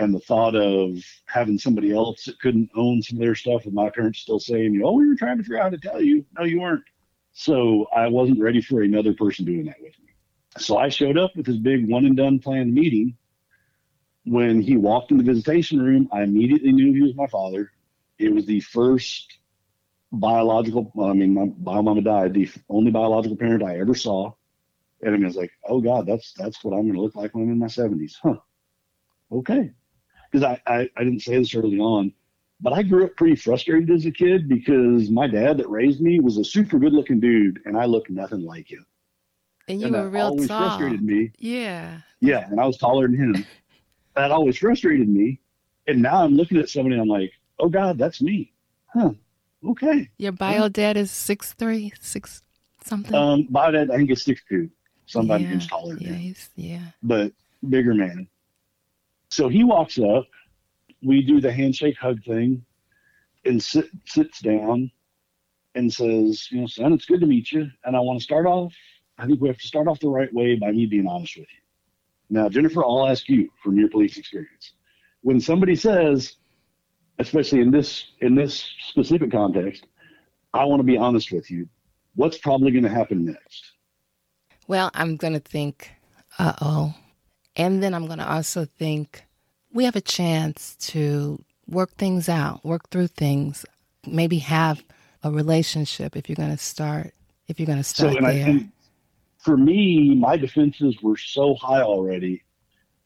[0.00, 0.96] And the thought of
[1.26, 4.80] having somebody else that couldn't own some of their stuff with my parents still saying,
[4.82, 6.24] oh, we were trying to figure out how to tell you.
[6.38, 6.84] No, you weren't.
[7.34, 10.08] So I wasn't ready for another person doing that with me.
[10.56, 13.14] So I showed up with this big one and done planned meeting.
[14.24, 17.70] When he walked in the visitation room, I immediately knew he was my father.
[18.18, 19.38] It was the first
[20.12, 24.32] biological, I mean, my bio died, the only biological parent I ever saw.
[25.02, 27.44] And I was like, oh God, that's that's what I'm going to look like when
[27.44, 28.14] I'm in my 70s.
[28.22, 28.36] Huh.
[29.30, 29.72] Okay.
[30.30, 32.12] Because I, I, I didn't say this early on,
[32.60, 36.20] but I grew up pretty frustrated as a kid because my dad that raised me
[36.20, 38.86] was a super good looking dude and I looked nothing like him.
[39.68, 40.68] And you and were that real always tall.
[40.68, 41.32] frustrated me.
[41.38, 41.98] Yeah.
[42.20, 43.46] Yeah, and I was taller than him.
[44.16, 45.40] that always frustrated me.
[45.86, 48.52] And now I'm looking at somebody and I'm like, oh God, that's me.
[48.92, 49.10] Huh.
[49.66, 50.08] Okay.
[50.18, 52.42] Your bio dad is six three, six
[52.84, 53.14] something.
[53.14, 54.70] Um, by dad I think it's six two.
[55.06, 55.50] Somebody yeah.
[55.50, 56.82] who's taller than Yeah, him, yeah.
[57.02, 57.32] but
[57.68, 58.28] bigger man.
[59.30, 60.26] So he walks up.
[61.02, 62.64] We do the handshake hug thing,
[63.44, 64.90] and sit, sits down,
[65.74, 67.70] and says, "You know, son, it's good to meet you.
[67.84, 68.74] And I want to start off.
[69.18, 71.46] I think we have to start off the right way by me being honest with
[71.50, 71.60] you.
[72.30, 74.72] Now, Jennifer, I'll ask you from your police experience.
[75.22, 76.36] When somebody says,
[77.18, 79.86] especially in this in this specific context,
[80.54, 81.68] I want to be honest with you.
[82.14, 83.72] What's probably going to happen next?
[84.66, 85.92] Well, I'm going to think,
[86.38, 86.94] uh oh.
[87.56, 89.24] And then I'm going to also think
[89.72, 93.64] we have a chance to work things out, work through things,
[94.06, 94.82] maybe have
[95.22, 97.14] a relationship if you're going to start,
[97.48, 98.44] if you're going to So, start I there.
[98.46, 98.72] think
[99.38, 102.42] for me, my defenses were so high already.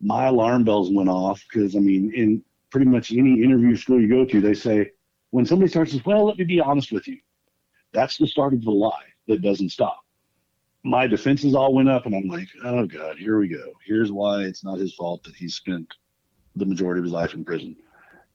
[0.00, 4.08] My alarm bells went off because, I mean, in pretty much any interview school you
[4.08, 4.90] go to, they say,
[5.30, 7.18] when somebody starts well, let me be honest with you.
[7.92, 10.03] That's the start of the lie that doesn't stop.
[10.84, 13.72] My defenses all went up, and I'm like, oh, God, here we go.
[13.84, 15.92] Here's why it's not his fault that he spent
[16.56, 17.74] the majority of his life in prison.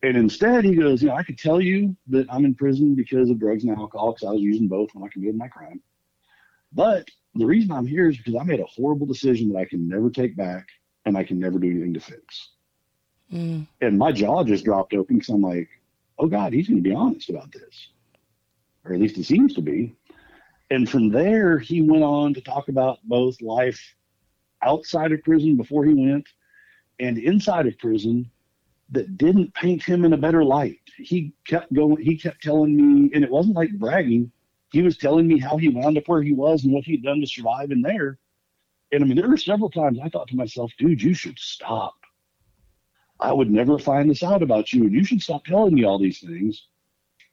[0.02, 3.30] And instead, he goes, you know, I could tell you that I'm in prison because
[3.30, 5.82] of drugs and alcohol because I was using both when I committed my crime.
[6.74, 9.88] But the reason I'm here is because I made a horrible decision that I can
[9.88, 10.68] never take back
[11.06, 12.50] and I can never do anything to fix.
[13.32, 15.70] Mm, And my jaw just dropped open because I'm like,
[16.18, 17.90] oh God, he's going to be honest about this.
[18.86, 19.96] Or at least he seems to be.
[20.70, 23.96] And from there, he went on to talk about both life
[24.64, 26.28] outside of prison before he went
[27.00, 28.30] and inside of prison
[28.92, 30.80] that didn't paint him in a better light.
[30.98, 34.32] He kept going, he kept telling me, and it wasn't like bragging.
[34.72, 37.22] He was telling me how he wound up where he was and what he'd done
[37.22, 38.20] to survive in there.
[38.92, 41.96] And I mean, there were several times I thought to myself, dude, you should stop.
[43.20, 46.00] I would never find this out about you, and you should stop telling me all
[46.00, 46.68] these things.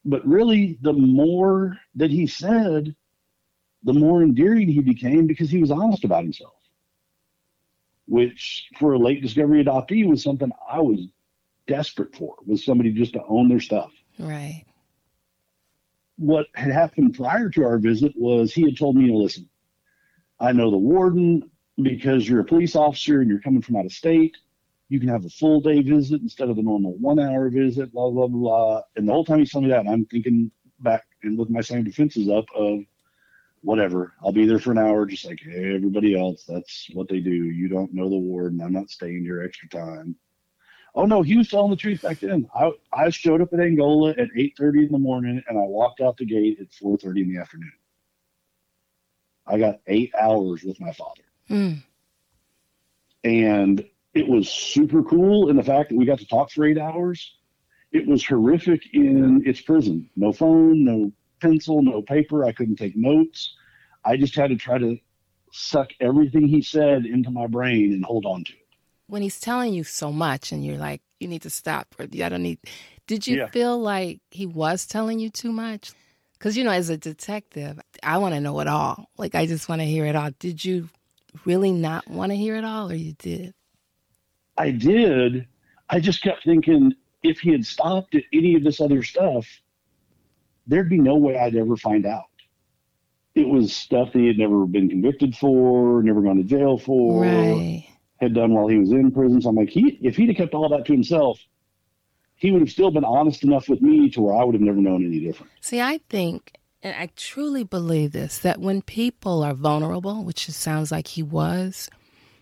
[0.05, 2.95] But really, the more that he said,
[3.87, 6.53] the more endearing he became because he was honest about himself.
[8.05, 11.07] Which, for a late discovery adoptee, was something I was
[11.67, 13.91] desperate for, was somebody just to own their stuff.
[14.19, 14.65] right.
[16.17, 19.47] What had happened prior to our visit was he had told me, to listen,
[20.39, 21.49] I know the warden
[21.81, 24.35] because you're a police officer and you're coming from out of state.
[24.89, 28.09] You can have a full day visit instead of the normal one hour visit, blah,
[28.09, 28.81] blah, blah.
[28.95, 31.83] And the whole time he's telling me that, I'm thinking back and with my same
[31.83, 32.79] defenses up of
[33.61, 34.13] whatever.
[34.23, 36.43] I'll be there for an hour, just like everybody else.
[36.45, 37.31] That's what they do.
[37.31, 38.61] You don't know the warden.
[38.61, 40.15] I'm not staying here extra time.
[40.95, 42.47] Oh no, he was telling the truth back then.
[42.55, 46.17] I I showed up at Angola at 8:30 in the morning and I walked out
[46.17, 47.71] the gate at 4:30 in the afternoon.
[49.45, 51.83] I got eight hours with my father, Mm,
[53.23, 56.77] and it was super cool in the fact that we got to talk for eight
[56.79, 57.37] hours.
[57.91, 60.09] It was horrific in its prison.
[60.15, 62.45] No phone, no pencil, no paper.
[62.45, 63.53] I couldn't take notes.
[64.05, 64.97] I just had to try to
[65.51, 68.59] suck everything he said into my brain and hold on to it.
[69.09, 72.29] when he's telling you so much and you're like, you need to stop or I
[72.29, 72.59] don't need.
[73.07, 73.47] Did you Yeah.
[73.47, 75.93] feel like he was telling you too much?
[76.33, 79.09] Because, you know, as a detective, I want to know it all.
[79.17, 80.31] Like, I just want to hear it all.
[80.39, 80.89] Did you
[81.45, 83.53] really not want to hear it all or you did?
[84.57, 85.47] I did.
[85.89, 89.45] I just kept thinking if he had stopped at any of this other stuff,
[90.67, 92.25] there'd be no way I'd ever find out.
[93.35, 97.21] It was stuff that he had never been convicted for, never gone to jail for,
[97.21, 97.87] Right.
[98.19, 99.41] had done while he was in prison.
[99.41, 101.39] So I'm like, he if he'd have kept all that to himself,
[102.35, 104.79] he would have still been honest enough with me to where I would have never
[104.79, 105.51] known any different.
[105.61, 106.53] See, I think,
[106.83, 111.21] and I truly believe this, that when people are vulnerable, which it sounds like he
[111.23, 111.89] was,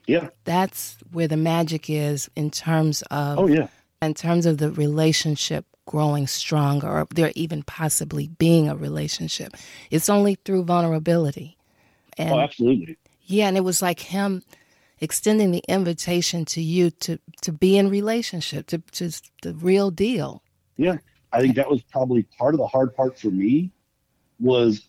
[0.07, 0.29] Yeah.
[0.45, 3.67] that's where the magic is in terms of Oh yeah.
[4.01, 9.53] in terms of the relationship growing stronger or there even possibly being a relationship.
[9.91, 11.57] It's only through vulnerability.
[12.17, 12.97] And Oh, absolutely.
[13.23, 14.43] yeah, and it was like him
[15.01, 19.11] extending the invitation to you to to be in relationship, to to
[19.41, 20.41] the real deal.
[20.77, 20.97] Yeah.
[21.33, 23.71] I think that was probably part of the hard part for me
[24.39, 24.87] was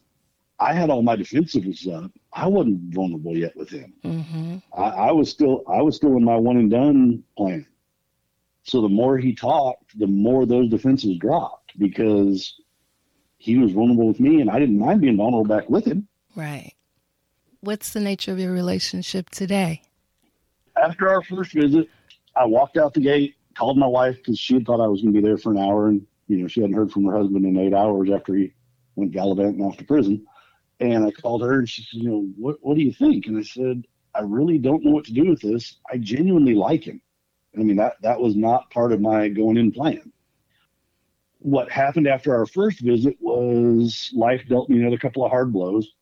[0.60, 2.12] I had all my defensives up.
[2.32, 3.92] I wasn't vulnerable yet with him.
[4.02, 7.66] hmm I, I was still I was still in my one and done plan.
[8.66, 12.54] So the more he talked, the more those defenses dropped because
[13.38, 16.08] he was vulnerable with me and I didn't mind being vulnerable back with him.
[16.34, 16.74] Right.
[17.60, 19.82] What's the nature of your relationship today?
[20.76, 21.88] After our first visit,
[22.34, 25.14] I walked out the gate, called my wife because she had thought I was going
[25.14, 27.46] to be there for an hour, and you know she hadn't heard from her husband
[27.46, 28.52] in eight hours after he
[28.96, 30.26] went gallivanting off to prison.
[30.80, 33.26] And I called her and she said, you know, what, what do you think?
[33.26, 35.76] And I said, I really don't know what to do with this.
[35.90, 37.00] I genuinely like him.
[37.56, 40.12] I mean, that, that was not part of my going in plan.
[41.38, 45.92] What happened after our first visit was life dealt me another couple of hard blows.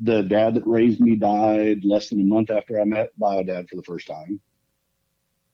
[0.00, 3.68] The dad that raised me died less than a month after I met Bio Dad
[3.68, 4.40] for the first time.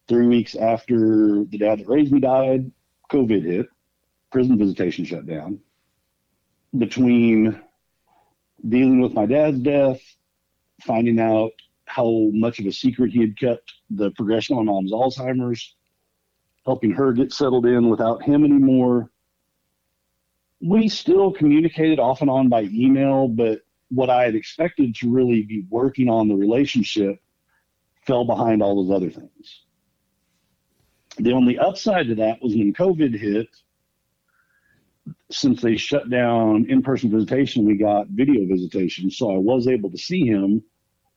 [0.08, 2.70] Three weeks after the dad that raised me died,
[3.10, 3.66] COVID hit,
[4.32, 5.60] prison visitation shut down.
[6.76, 7.60] Between
[8.68, 10.00] dealing with my dad's death,
[10.82, 11.52] finding out
[11.90, 15.74] how much of a secret he had kept the progression on mom's Alzheimer's,
[16.64, 19.10] helping her get settled in without him anymore.
[20.60, 25.42] We still communicated off and on by email, but what I had expected to really
[25.42, 27.20] be working on the relationship
[28.06, 29.64] fell behind all those other things.
[31.18, 33.48] The only upside to that was when COVID hit,
[35.28, 39.10] since they shut down in person visitation, we got video visitation.
[39.10, 40.62] So I was able to see him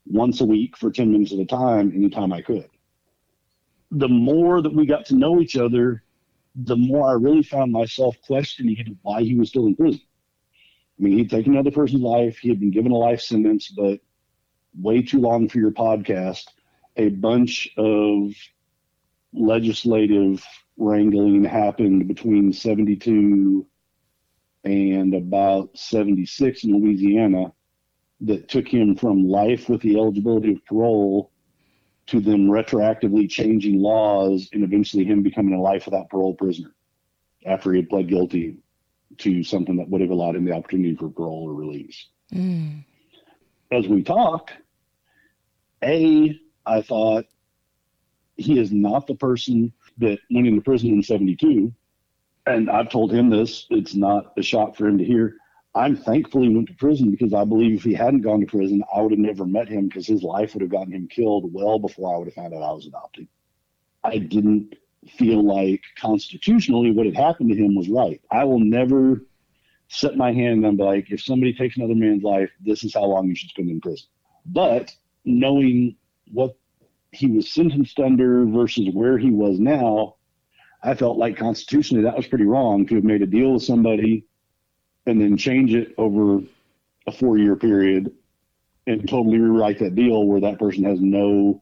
[0.05, 2.69] once a week for 10 minutes at a time, anytime I could.
[3.91, 6.03] The more that we got to know each other,
[6.55, 10.01] the more I really found myself questioning why he was still in prison.
[10.99, 13.99] I mean, he'd taken another person's life, he had been given a life sentence, but
[14.79, 16.45] way too long for your podcast.
[16.97, 18.33] A bunch of
[19.33, 20.45] legislative
[20.77, 23.65] wrangling happened between 72
[24.63, 27.51] and about 76 in Louisiana
[28.23, 31.31] that took him from life with the eligibility of parole
[32.07, 36.73] to them retroactively changing laws and eventually him becoming a life without parole prisoner
[37.45, 38.57] after he had pled guilty
[39.17, 42.07] to something that would have allowed him the opportunity for parole or release.
[42.33, 42.83] Mm.
[43.71, 44.51] As we talk,
[45.83, 47.25] A, I thought
[48.37, 51.73] he is not the person that went into prison in 72.
[52.45, 55.37] And I've told him this, it's not a shock for him to hear.
[55.75, 58.83] I'm thankful he went to prison because I believe if he hadn't gone to prison,
[58.95, 61.79] I would have never met him because his life would have gotten him killed well
[61.79, 63.27] before I would have found out I was adopted.
[64.03, 64.75] I didn't
[65.17, 68.21] feel like constitutionally what had happened to him was right.
[68.31, 69.23] I will never
[69.87, 73.05] set my hand and be like, if somebody takes another man's life, this is how
[73.05, 74.07] long you should spend in prison.
[74.45, 74.93] But
[75.25, 75.95] knowing
[76.31, 76.55] what
[77.11, 80.15] he was sentenced under versus where he was now,
[80.83, 84.25] I felt like constitutionally that was pretty wrong to have made a deal with somebody
[85.05, 86.41] and then change it over
[87.07, 88.11] a four year period
[88.87, 91.61] and totally rewrite that deal where that person has no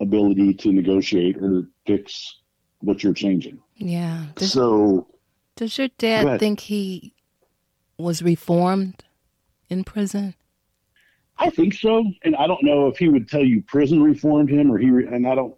[0.00, 2.40] ability to negotiate or fix
[2.80, 3.60] what you're changing.
[3.76, 4.26] Yeah.
[4.36, 5.06] Does, so
[5.56, 7.12] does your dad think he
[7.98, 9.04] was reformed
[9.68, 10.34] in prison?
[11.38, 14.70] I think so, and I don't know if he would tell you prison reformed him
[14.70, 14.90] or he.
[14.90, 15.54] Re- and I don't.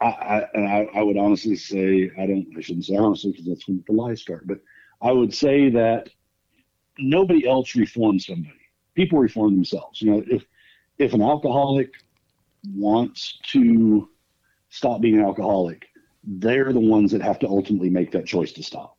[0.00, 2.46] I, I and I, I, would honestly say I don't.
[2.56, 4.46] I shouldn't say honestly because that's when the lies start.
[4.46, 4.58] But
[5.00, 6.10] I would say that
[6.98, 8.54] nobody else reforms somebody.
[8.94, 10.00] People reform themselves.
[10.00, 10.44] You know, if
[10.98, 11.90] if an alcoholic
[12.72, 14.08] wants to
[14.68, 15.86] stop being an alcoholic,
[16.22, 18.96] they're the ones that have to ultimately make that choice to stop.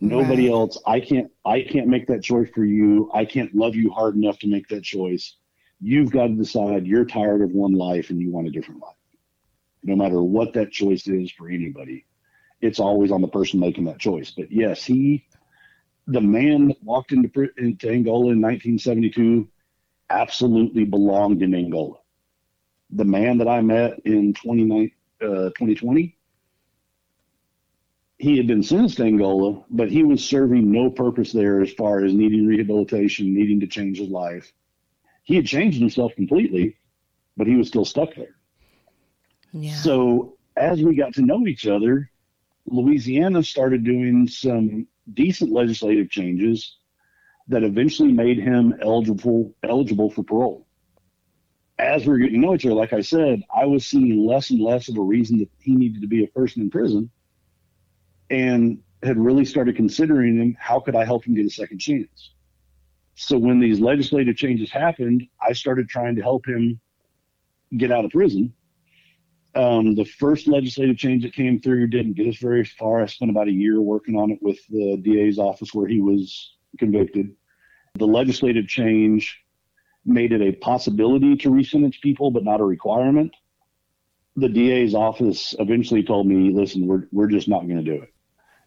[0.00, 0.54] Nobody right.
[0.54, 0.78] else.
[0.86, 1.30] I can't.
[1.44, 3.10] I can't make that choice for you.
[3.14, 5.36] I can't love you hard enough to make that choice.
[5.80, 6.86] You've got to decide.
[6.86, 8.96] You're tired of one life and you want a different life.
[9.82, 12.06] No matter what that choice is for anybody,
[12.60, 14.30] it's always on the person making that choice.
[14.30, 15.26] But yes, he,
[16.06, 19.48] the man that walked into, into Angola in 1972,
[20.10, 21.96] absolutely belonged in Angola.
[22.90, 24.90] The man that I met in 29,
[25.20, 26.16] uh, 2020
[28.18, 32.04] he had been sentenced to Angola, but he was serving no purpose there as far
[32.04, 34.52] as needing rehabilitation, needing to change his life.
[35.24, 36.76] He had changed himself completely,
[37.36, 38.36] but he was still stuck there.
[39.52, 39.74] Yeah.
[39.74, 42.10] So as we got to know each other,
[42.66, 46.76] Louisiana started doing some decent legislative changes
[47.48, 50.66] that eventually made him eligible eligible for parole.
[51.78, 54.96] As we are getting other, like I said, I was seeing less and less of
[54.96, 57.10] a reason that he needed to be a person in prison
[58.30, 62.32] and had really started considering him how could I help him get a second chance.
[63.16, 66.80] So when these legislative changes happened, I started trying to help him
[67.76, 68.52] get out of prison.
[69.56, 73.02] Um, the first legislative change that came through didn't get us very far.
[73.02, 76.54] I spent about a year working on it with the DA's office where he was
[76.78, 77.34] convicted.
[77.94, 79.40] The legislative change
[80.04, 83.34] made it a possibility to resentence people, but not a requirement.
[84.36, 88.14] The DA's office eventually told me, listen, we're, we're just not going to do it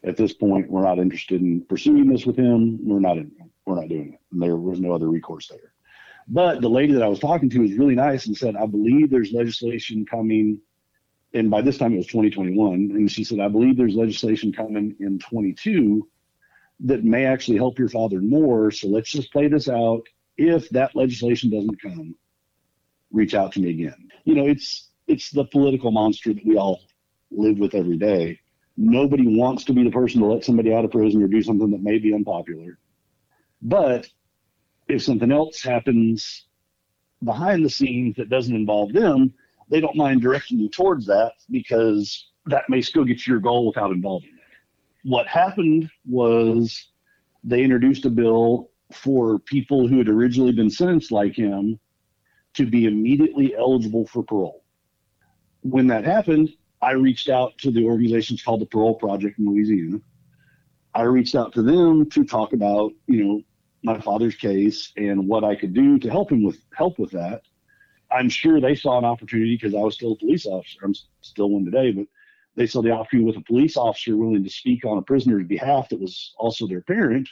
[0.04, 2.78] at this point, we're not interested in pursuing this with him.
[2.86, 3.32] We're not in,
[3.66, 4.20] we're not doing it.
[4.32, 5.72] And there was no other recourse there.
[6.28, 9.10] But the lady that I was talking to was really nice and said, I believe
[9.10, 10.60] there's legislation coming.
[11.34, 12.74] And by this time it was 2021.
[12.74, 16.08] And she said, I believe there's legislation coming in 22
[16.80, 18.70] that may actually help your father more.
[18.70, 20.02] So let's just play this out.
[20.36, 22.14] If that legislation doesn't come,
[23.10, 24.08] reach out to me again.
[24.24, 26.80] You know, it's it's the political monster that we all
[27.30, 28.38] live with every day.
[28.76, 31.70] Nobody wants to be the person to let somebody out of prison or do something
[31.70, 32.78] that may be unpopular.
[33.60, 34.08] But
[34.86, 36.46] if something else happens
[37.24, 39.34] behind the scenes that doesn't involve them,
[39.70, 43.66] they don't mind directing you towards that because that may still get you your goal
[43.66, 44.38] without involving them.
[45.04, 46.88] What happened was
[47.44, 51.78] they introduced a bill for people who had originally been sentenced like him
[52.54, 54.64] to be immediately eligible for parole.
[55.62, 56.50] When that happened,
[56.80, 59.98] I reached out to the organizations called the Parole Project in Louisiana.
[60.94, 63.42] I reached out to them to talk about, you know,
[63.82, 67.42] my father's case and what I could do to help him with help with that.
[68.10, 70.78] I'm sure they saw an opportunity because I was still a police officer.
[70.82, 72.06] I'm still one today, but
[72.56, 75.88] they saw the opportunity with a police officer willing to speak on a prisoner's behalf
[75.90, 77.28] that was also their parent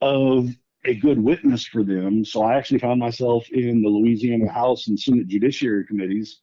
[0.00, 0.50] of
[0.84, 2.24] a good witness for them.
[2.24, 6.40] So I actually found myself in the Louisiana House and Senate Judiciary Committees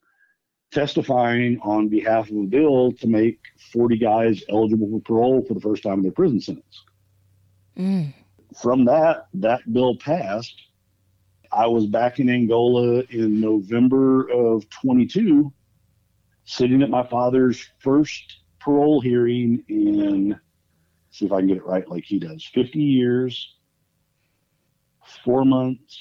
[0.72, 3.40] testifying on behalf of a bill to make
[3.72, 6.84] 40 guys eligible for parole for the first time in their prison sentence.
[7.78, 8.14] Mm.
[8.62, 10.56] From that, that bill passed.
[11.54, 15.54] I was back in Angola in November of 22,
[16.46, 20.40] sitting at my father's first parole hearing in,
[21.12, 23.56] see if I can get it right like he does, 50 years,
[25.24, 26.00] four months,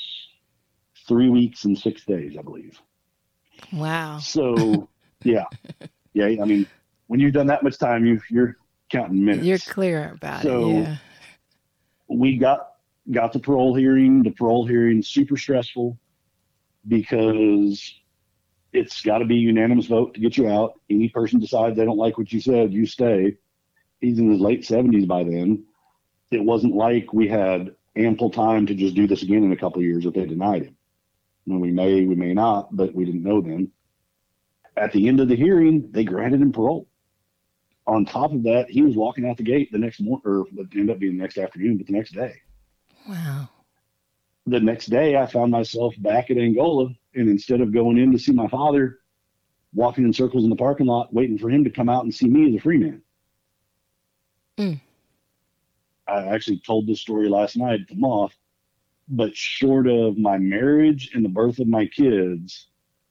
[1.06, 2.80] three weeks, and six days, I believe.
[3.72, 4.18] Wow.
[4.18, 4.88] So,
[5.22, 5.44] yeah.
[6.14, 6.26] Yeah.
[6.26, 6.66] I mean,
[7.08, 8.56] when you've done that much time, you, you're
[8.90, 9.44] counting minutes.
[9.44, 10.72] You're clear about so it.
[10.72, 10.96] Yeah.
[12.08, 12.71] We got
[13.10, 14.22] got the parole hearing.
[14.22, 15.98] The parole hearing super stressful
[16.86, 17.94] because
[18.72, 20.80] it's got to be unanimous vote to get you out.
[20.88, 23.36] Any person decides they don't like what you said, you stay.
[24.00, 25.64] He's in his late 70s by then.
[26.30, 29.80] It wasn't like we had ample time to just do this again in a couple
[29.80, 30.76] of years if they denied him.
[31.46, 33.70] We may, we may not, but we didn't know then.
[34.76, 36.88] At the end of the hearing, they granted him parole.
[37.86, 40.68] On top of that, he was walking out the gate the next morning, or it
[40.74, 42.34] ended up being the next afternoon, but the next day.
[43.08, 43.48] Wow.
[44.46, 48.18] The next day, I found myself back at Angola, and instead of going in to
[48.18, 49.00] see my father,
[49.74, 52.28] walking in circles in the parking lot, waiting for him to come out and see
[52.28, 53.02] me as a free man.
[54.58, 54.80] Mm.
[56.06, 58.36] I actually told this story last night the Moth,
[59.08, 62.68] but short of my marriage and the birth of my kids,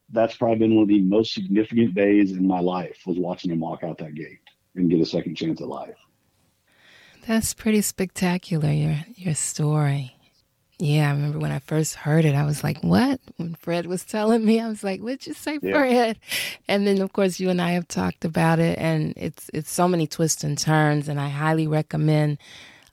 [0.10, 3.62] that's probably been one of the most significant days in my life was watching him
[3.62, 4.40] walk out that gate
[4.76, 5.96] and get a second chance at life.
[7.28, 10.16] That's pretty spectacular, your your story.
[10.80, 13.20] Yeah, I remember when I first heard it, I was like, what?
[13.38, 15.74] When Fred was telling me, I was like, what'd you say, yeah.
[15.74, 16.20] Fred?
[16.68, 19.88] And then of course you and I have talked about it and it's it's so
[19.88, 22.40] many twists and turns and I highly recommend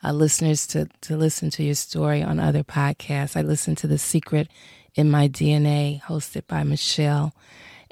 [0.05, 3.37] uh, listeners to, to listen to your story on other podcasts.
[3.37, 4.49] I listened to The Secret
[4.95, 7.35] in My DNA, hosted by Michelle,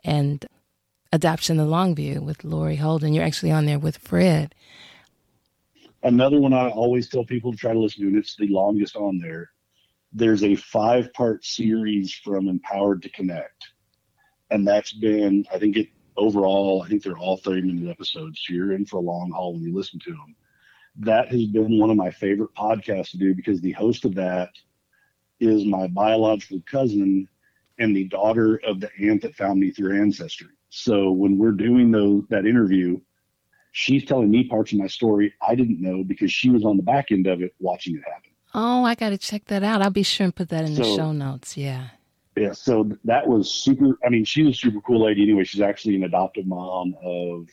[0.04, 0.44] and
[1.12, 3.14] Adoption the Longview with Laurie Holden.
[3.14, 4.54] You're actually on there with Fred.
[6.02, 8.96] Another one I always tell people to try to listen to, and it's the longest
[8.96, 9.50] on there.
[10.12, 13.66] There's a five part series from Empowered to Connect.
[14.50, 18.42] And that's been, I think it overall, I think they're all 30 minute episodes.
[18.46, 20.36] So you're in for a long haul when you listen to them.
[21.00, 24.50] That has been one of my favorite podcasts to do because the host of that
[25.40, 27.28] is my biological cousin
[27.78, 30.48] and the daughter of the aunt that found me through ancestry.
[30.70, 33.00] So when we're doing those that interview,
[33.76, 36.82] she's telling me parts of my story I didn't know because she was on the
[36.82, 38.30] back end of it watching it happen.
[38.54, 39.82] Oh, I got to check that out.
[39.82, 41.58] I'll be sure and put that in so, the show notes.
[41.58, 41.88] Yeah.
[42.38, 42.52] Yeah.
[42.52, 43.98] So that was super.
[44.02, 45.44] I mean, she's a super cool lady anyway.
[45.44, 47.48] She's actually an adoptive mom of,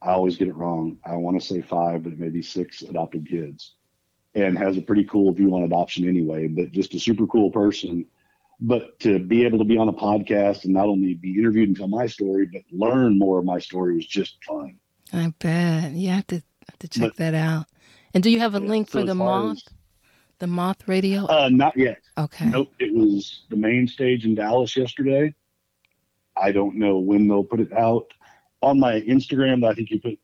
[0.00, 0.96] I always get it wrong.
[1.04, 3.74] I want to say five, but maybe six adopted kids
[4.34, 8.06] and has a pretty cool view on adoption anyway, but just a super cool person.
[8.60, 11.76] But to be able to be on a podcast and not only be interviewed and
[11.76, 14.79] tell my story, but learn more of my story was just fun.
[15.12, 15.92] I bet.
[15.92, 17.66] You have to have to check but, that out.
[18.14, 19.56] And do you have a yeah, link so for the moth?
[19.56, 19.64] As,
[20.38, 21.26] the moth radio?
[21.26, 21.98] Uh, not yet.
[22.18, 22.46] Okay.
[22.46, 22.72] Nope.
[22.78, 25.34] It was the main stage in Dallas yesterday.
[26.36, 28.06] I don't know when they'll put it out.
[28.62, 30.18] On my Instagram, that I think you put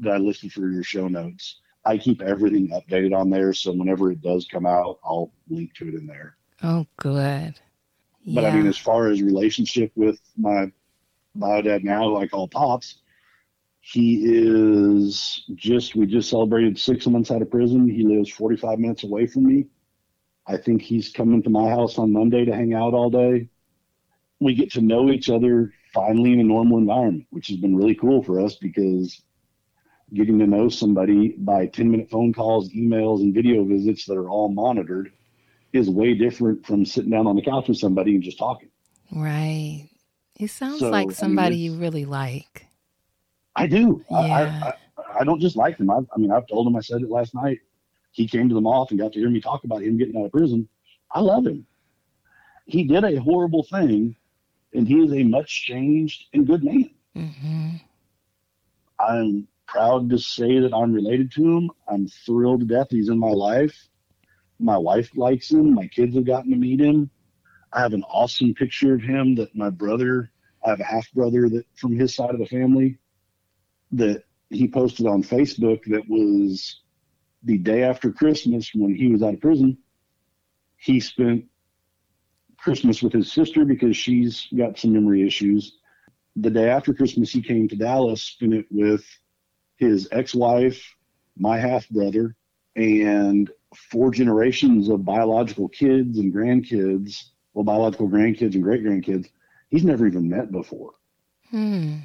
[0.00, 1.60] that I listed for your show notes.
[1.84, 5.88] I keep everything updated on there, so whenever it does come out, I'll link to
[5.88, 6.36] it in there.
[6.62, 7.58] Oh, good.
[8.26, 10.70] But I mean, as far as relationship with my
[11.34, 13.00] my dad now, who I call Pops,
[13.80, 17.88] he is just, we just celebrated six months out of prison.
[17.88, 19.66] He lives 45 minutes away from me.
[20.46, 23.48] I think he's coming to my house on Monday to hang out all day.
[24.38, 27.94] We get to know each other finally in a normal environment, which has been really
[27.94, 29.22] cool for us because
[30.14, 34.28] getting to know somebody by 10 minute phone calls, emails, and video visits that are
[34.28, 35.12] all monitored
[35.72, 38.68] is way different from sitting down on the couch with somebody and just talking.
[39.12, 39.88] Right.
[40.34, 42.66] He sounds so, like somebody I mean, you really like.
[43.60, 44.02] I do.
[44.10, 44.16] Yeah.
[44.16, 45.90] I, I, I, don't just like him.
[45.90, 47.58] I, I mean, I've told him, I said it last night.
[48.12, 50.24] He came to the Moth and got to hear me talk about him getting out
[50.24, 50.66] of prison.
[51.12, 51.66] I love him.
[52.64, 54.16] He did a horrible thing,
[54.72, 56.90] and he is a much changed and good man.
[57.14, 57.68] Mm-hmm.
[58.98, 61.70] I'm proud to say that I'm related to him.
[61.86, 63.88] I'm thrilled to death he's in my life.
[64.58, 65.74] My wife likes him.
[65.74, 67.10] My kids have gotten to meet him.
[67.72, 70.32] I have an awesome picture of him that my brother,
[70.64, 72.98] I have a half brother that from his side of the family
[73.92, 76.80] that he posted on Facebook that was
[77.42, 79.78] the day after Christmas when he was out of prison.
[80.76, 81.44] He spent
[82.56, 85.78] Christmas with his sister because she's got some memory issues.
[86.36, 89.04] The day after Christmas, he came to Dallas, spent it with
[89.76, 90.82] his ex-wife,
[91.36, 92.36] my half brother,
[92.76, 93.50] and
[93.90, 97.16] four generations of biological kids and grandkids,
[97.54, 99.28] well, biological grandkids and great grandkids,
[99.70, 100.92] he's never even met before.
[101.50, 101.96] Hmm.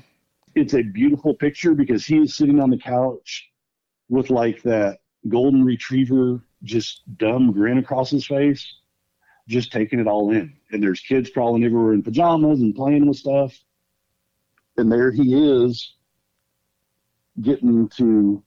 [0.55, 3.49] It's a beautiful picture because he is sitting on the couch
[4.09, 8.65] with like that golden retriever, just dumb grin across his face,
[9.47, 10.55] just taking it all in.
[10.71, 13.53] And there's kids crawling everywhere in pajamas and playing with stuff.
[14.77, 15.93] And there he is
[17.41, 18.43] getting to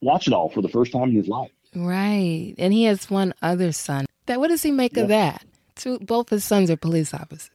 [0.00, 1.50] watch it all for the first time in his life.
[1.74, 2.54] Right.
[2.58, 4.06] And he has one other son.
[4.26, 5.44] That what does he make of that?
[5.74, 7.50] Two both his sons are police officers.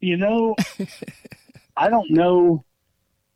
[0.00, 0.56] You know,
[1.80, 2.62] I don't know.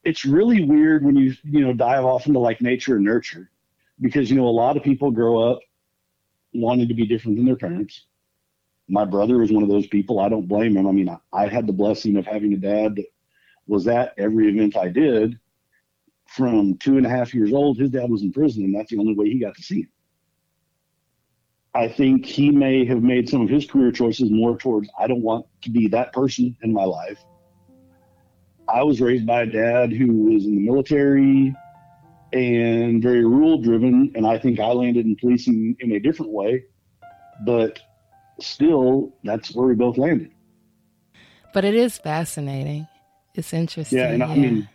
[0.05, 3.51] It's really weird when you, you know, dive off into like nature and nurture
[4.03, 5.61] because you know a lot of people grow up
[6.53, 8.05] wanting to be different than their parents.
[8.87, 10.21] My brother is one of those people.
[10.21, 10.87] I don't blame him.
[10.87, 13.07] I mean, I, I had the blessing of having a dad that
[13.67, 15.41] was at every event I did,
[16.27, 18.99] from two and a half years old, his dad was in prison, and that's the
[18.99, 19.89] only way he got to see him.
[21.75, 25.23] I think he may have made some of his career choices more towards, I don't
[25.23, 27.25] want to be that person in my life.
[28.69, 31.55] I was raised by a dad who was in the military
[32.33, 36.65] and very rule driven, and I think I landed in policing in a different way,
[37.45, 37.79] but
[38.41, 40.31] still, that's where we both landed.
[41.53, 42.89] But it is fascinating.
[43.35, 43.99] It's interesting.
[43.99, 44.27] Yeah, and yeah.
[44.27, 44.69] I mean,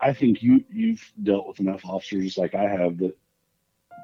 [0.00, 3.14] I think you you've dealt with enough officers like I have that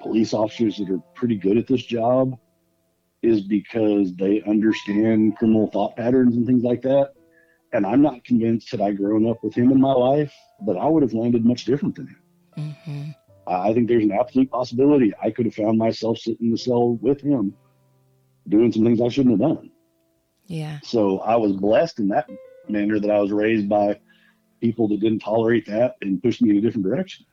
[0.02, 2.38] police officers that are pretty good at this job
[3.22, 7.12] is because they understand criminal thought patterns and things like that.
[7.72, 10.34] And I'm not convinced that I grown up with him in my life
[10.66, 12.22] that I would have landed much different than him.
[12.58, 13.10] Mm-hmm.
[13.46, 16.94] I think there's an absolute possibility I could have found myself sitting in the cell
[16.96, 17.54] with him
[18.48, 19.70] doing some things I shouldn't have done.
[20.46, 20.80] Yeah.
[20.82, 22.28] So I was blessed in that
[22.68, 24.00] manner that I was raised by
[24.60, 27.26] people that didn't tolerate that and pushed me in a different direction.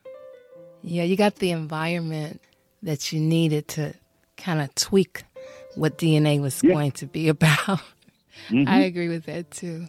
[0.82, 2.42] Yeah, you got the environment
[2.84, 3.94] that you needed to
[4.38, 5.24] kind of tweak
[5.76, 6.72] what DNA was yeah.
[6.72, 7.82] going to be about.
[8.50, 8.68] Mm-hmm.
[8.68, 9.88] I agree with that too.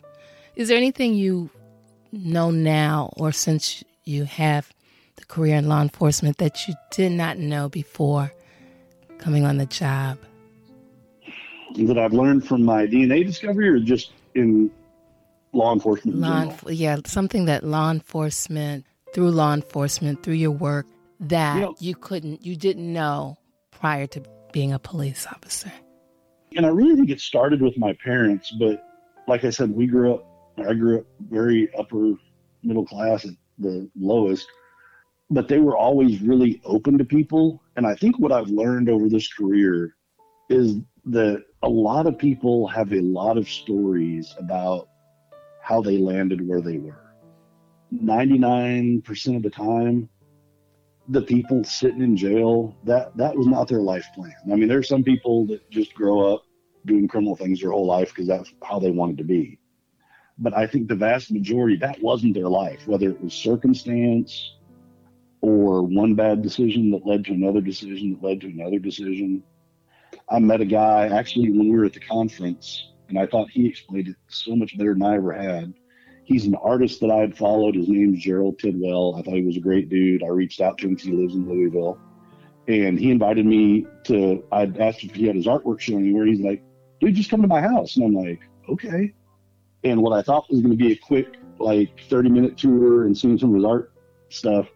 [0.59, 1.51] Is there anything you
[2.11, 4.69] know now or since you have
[5.15, 8.33] the career in law enforcement that you did not know before
[9.19, 10.19] coming on the job?
[11.77, 14.69] That I've learned from my DNA discovery or just in
[15.53, 16.19] law enforcement.
[16.19, 18.85] Law, yeah, something that law enforcement,
[19.15, 20.87] through law enforcement, through your work,
[21.21, 23.39] that you, know, you couldn't, you didn't know
[23.71, 25.71] prior to being a police officer.
[26.57, 28.85] And I really think it started with my parents, but
[29.29, 30.28] like I said, we grew up,
[30.67, 32.15] I grew up very upper
[32.63, 34.47] middle class at the lowest,
[35.31, 37.63] but they were always really open to people.
[37.77, 39.95] And I think what I've learned over this career
[40.49, 40.77] is
[41.07, 44.89] that a lot of people have a lot of stories about
[45.63, 47.15] how they landed where they were.
[47.95, 50.09] 99% of the time,
[51.09, 54.35] the people sitting in jail, that, that was not their life plan.
[54.51, 56.43] I mean, there's some people that just grow up
[56.87, 59.58] doing criminal things their whole life because that's how they wanted to be.
[60.39, 64.57] But I think the vast majority, that wasn't their life, whether it was circumstance
[65.41, 69.43] or one bad decision that led to another decision that led to another decision.
[70.29, 73.67] I met a guy actually when we were at the conference and I thought he
[73.67, 75.75] explained it so much better than I ever had.
[76.25, 77.75] He's an artist that I had followed.
[77.75, 79.17] His name's Gerald Tidwell.
[79.17, 80.23] I thought he was a great dude.
[80.23, 81.99] I reached out to him because he lives in Louisville,
[82.69, 84.45] and he invited me to.
[84.53, 86.27] I'd asked if he had his artwork shown anywhere.
[86.27, 86.63] He's like,
[87.01, 89.15] "Dude, just come to my house," and I'm like, "Okay."
[89.85, 93.17] And what I thought was going to be a quick, like, 30 minute tour and
[93.17, 93.93] seeing some of his art
[94.29, 94.69] stuff,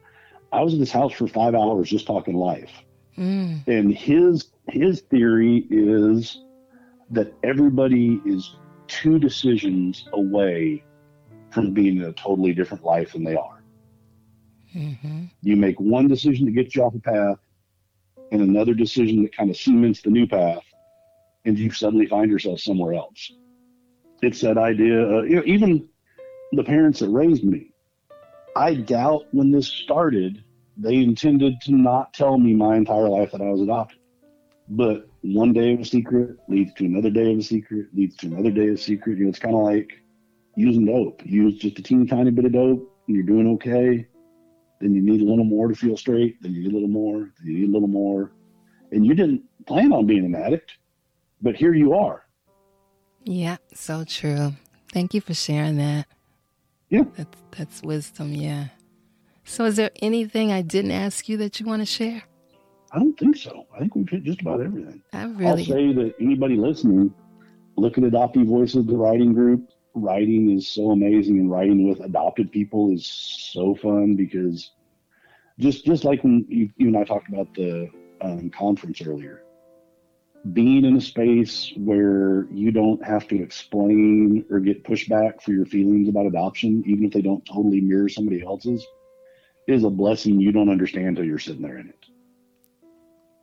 [0.53, 2.71] I was in his house for five hours just talking life.
[3.19, 3.67] Mm.
[3.67, 6.41] And his his theory is
[7.11, 8.57] that everybody is
[8.87, 10.83] two decisions away
[11.51, 13.63] from being in a totally different life than they are.
[14.75, 15.25] Mm-hmm.
[15.43, 17.39] You make one decision to get you off a path,
[18.31, 20.65] and another decision that kind of cements the new path,
[21.45, 23.33] and you suddenly find yourself somewhere else.
[24.23, 25.19] It's that idea.
[25.19, 25.89] Uh, even
[26.53, 27.73] the parents that raised me,
[28.57, 30.45] I doubt when this started
[30.77, 33.99] they intended to not tell me my entire life that I was adopted.
[34.69, 38.29] But one day of a secret leads to another day of a secret, leads to
[38.29, 39.19] another day of a secret.
[39.19, 39.93] You know, it's kind of like
[40.57, 41.21] using dope.
[41.25, 44.07] Use just a teeny tiny bit of dope, and you're doing okay.
[44.81, 46.41] Then you need a little more to feel straight.
[46.43, 47.31] Then you need a little more.
[47.39, 48.33] Then you need a little more.
[48.91, 50.73] And you didn't plan on being an addict,
[51.41, 52.22] but here you are.
[53.25, 54.53] Yeah, so true.
[54.93, 56.07] Thank you for sharing that.
[56.89, 57.05] Yeah.
[57.17, 58.67] That's that's wisdom, yeah.
[59.45, 62.23] So is there anything I didn't ask you that you want to share?
[62.93, 63.67] I don't think so.
[63.75, 65.03] I think we've hit just about everything.
[65.13, 67.13] I really I'll say that anybody listening,
[67.77, 69.71] look at Adoptee Voices, the writing group.
[69.95, 74.71] Writing is so amazing, and writing with adopted people is so fun because
[75.59, 77.91] just just like when you, you and I talked about the
[78.21, 79.43] um, conference earlier,
[80.51, 85.65] being in a space where you don't have to explain or get pushback for your
[85.65, 88.85] feelings about adoption, even if they don't totally mirror somebody else's,
[89.69, 92.07] is a blessing you don't understand until you're sitting there in it.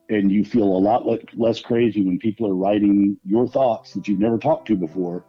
[0.10, 1.06] And you feel a lot
[1.38, 5.24] less crazy when people are writing your thoughts that you've never talked to before.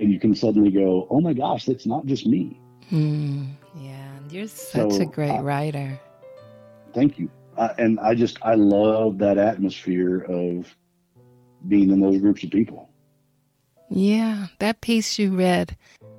[0.00, 2.58] And you can suddenly go, oh my gosh, that's not just me.
[2.90, 6.00] Mm, yeah, you're such so, a great uh, writer.
[6.92, 7.30] Thank you.
[7.56, 10.74] Uh, and I just, I love that atmosphere of
[11.66, 12.88] being in those groups of people.
[13.90, 15.76] Yeah, that piece you read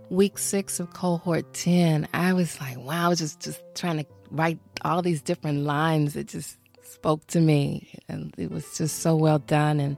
[0.09, 4.05] week six of cohort 10, I was like, wow, I was just, just trying to
[4.31, 7.93] write all these different lines that just spoke to me.
[8.07, 9.79] And it was just so well done.
[9.79, 9.97] And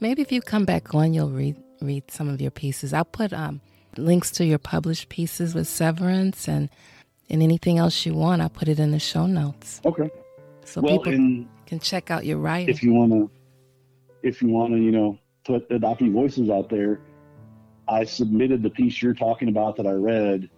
[0.00, 2.92] maybe if you come back on, you'll read, read some of your pieces.
[2.92, 3.60] I'll put um,
[3.96, 6.68] links to your published pieces with Severance and,
[7.30, 8.42] and anything else you want.
[8.42, 9.80] I'll put it in the show notes.
[9.84, 10.10] Okay.
[10.64, 12.74] So well, people can check out your writing.
[12.74, 13.30] If you want to,
[14.24, 17.00] if you want to, you know, put adoptee voices out there,
[17.86, 20.48] I submitted the piece you're talking about that I read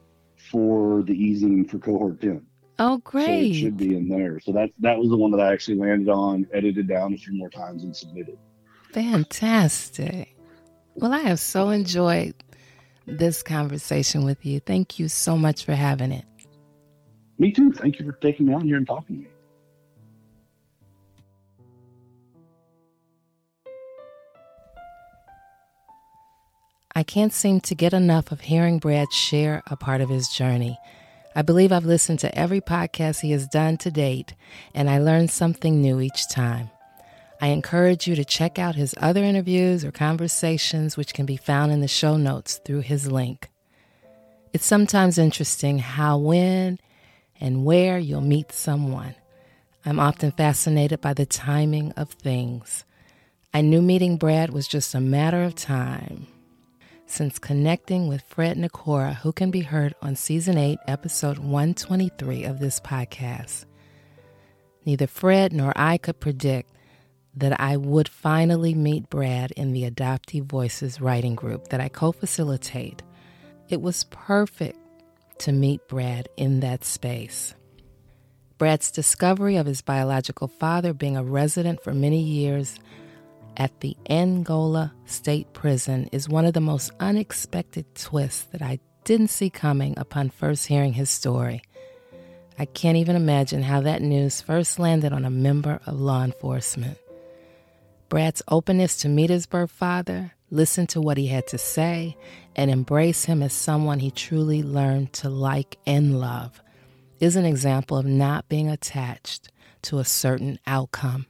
[0.51, 2.47] for the easing for cohort 10.
[2.79, 3.25] Oh, great.
[3.25, 4.39] So it should be in there.
[4.39, 7.37] So that that was the one that I actually landed on, edited down a few
[7.37, 8.39] more times, and submitted.
[8.93, 10.37] Fantastic.
[10.95, 12.35] Well, I have so enjoyed
[13.07, 14.61] this conversation with you.
[14.61, 16.25] Thank you so much for having it.
[17.39, 17.73] Me too.
[17.73, 19.29] Thank you for taking me on here and talking to me.
[26.97, 30.79] I can't seem to get enough of hearing Brad share a part of his journey.
[31.35, 34.33] I believe I've listened to every podcast he has done to date,
[34.75, 36.71] and I learn something new each time.
[37.39, 41.71] I encourage you to check out his other interviews or conversations, which can be found
[41.71, 43.51] in the show notes through his link.
[44.55, 46.79] It's sometimes interesting how, when,
[47.39, 49.17] and where you'll meet someone.
[49.85, 52.85] I'm often fascinated by the timing of things.
[53.53, 56.29] I knew meeting Brad was just a matter of time
[57.07, 62.59] since connecting with Fred Nicora, who can be heard on Season 8, Episode 123 of
[62.59, 63.65] this podcast.
[64.85, 66.71] Neither Fred nor I could predict
[67.35, 72.13] that I would finally meet Brad in the Adoptee Voices writing group that I co
[72.13, 73.03] facilitate.
[73.69, 74.79] It was perfect
[75.39, 77.55] to meet Brad in that space.
[78.59, 82.79] Brad's discovery of his biological father being a resident for many years
[83.57, 89.29] at the Angola State Prison is one of the most unexpected twists that I didn't
[89.29, 91.63] see coming upon first hearing his story.
[92.59, 96.99] I can't even imagine how that news first landed on a member of law enforcement.
[98.09, 102.17] Brad's openness to meet his birth father, listen to what he had to say,
[102.55, 106.63] and embrace him as someone he truly learned to like and love
[107.21, 109.51] is an example of not being attached
[109.83, 111.27] to a certain outcome.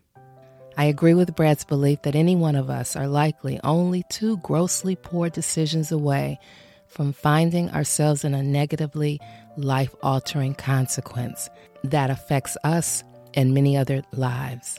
[0.78, 4.94] I agree with Brad's belief that any one of us are likely only two grossly
[4.94, 6.38] poor decisions away
[6.86, 9.20] from finding ourselves in a negatively
[9.56, 11.48] life altering consequence
[11.82, 14.78] that affects us and many other lives.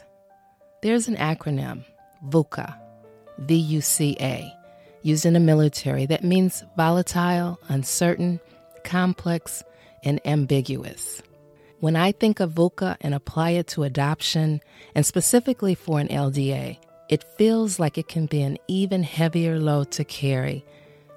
[0.82, 1.84] There's an acronym,
[2.28, 2.76] VUCA,
[3.38, 4.52] V U C A,
[5.02, 8.40] used in the military that means volatile, uncertain,
[8.84, 9.64] complex,
[10.04, 11.22] and ambiguous.
[11.80, 14.60] When I think of VUCA and apply it to adoption,
[14.96, 16.78] and specifically for an LDA,
[17.08, 20.64] it feels like it can be an even heavier load to carry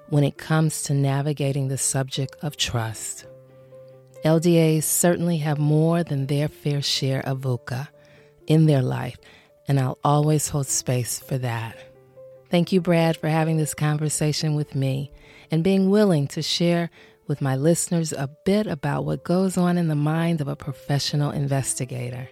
[0.08, 3.26] when it comes to navigating the subject of trust.
[4.24, 7.88] LDAs certainly have more than their fair share of VUCA
[8.46, 9.18] in their life,
[9.66, 11.76] and I'll always hold space for that.
[12.50, 15.10] Thank you, Brad, for having this conversation with me
[15.50, 16.90] and being willing to share
[17.26, 21.30] with my listeners a bit about what goes on in the mind of a professional
[21.30, 22.28] investigator.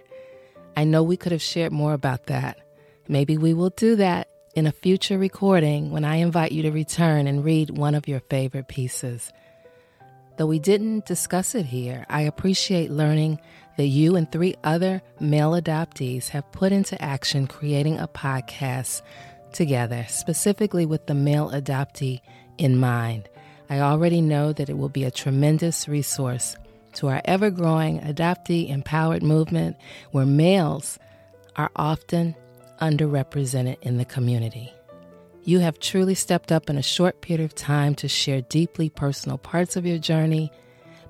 [0.75, 2.57] I know we could have shared more about that.
[3.07, 7.27] Maybe we will do that in a future recording when I invite you to return
[7.27, 9.31] and read one of your favorite pieces.
[10.37, 13.39] Though we didn't discuss it here, I appreciate learning
[13.77, 19.01] that you and three other male adoptees have put into action creating a podcast
[19.53, 22.21] together, specifically with the male adoptee
[22.57, 23.29] in mind.
[23.71, 26.57] I already know that it will be a tremendous resource
[26.95, 29.77] to our ever growing adoptee empowered movement,
[30.11, 30.99] where males
[31.55, 32.35] are often
[32.81, 34.73] underrepresented in the community.
[35.45, 39.37] You have truly stepped up in a short period of time to share deeply personal
[39.37, 40.51] parts of your journey,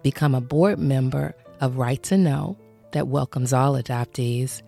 [0.03, 2.59] become a board member of Right to Know
[2.91, 4.61] that welcomes all adoptees,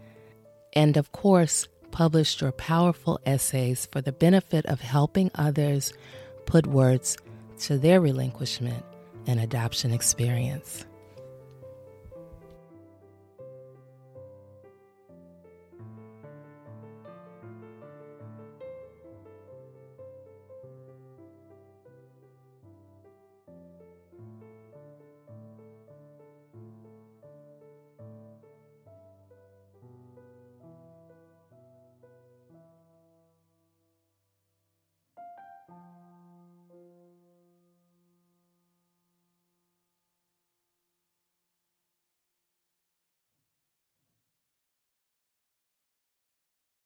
[0.73, 5.93] and of course, published your powerful essays for the benefit of helping others
[6.47, 7.17] put words
[7.59, 8.83] to their relinquishment
[9.27, 10.85] and adoption experience.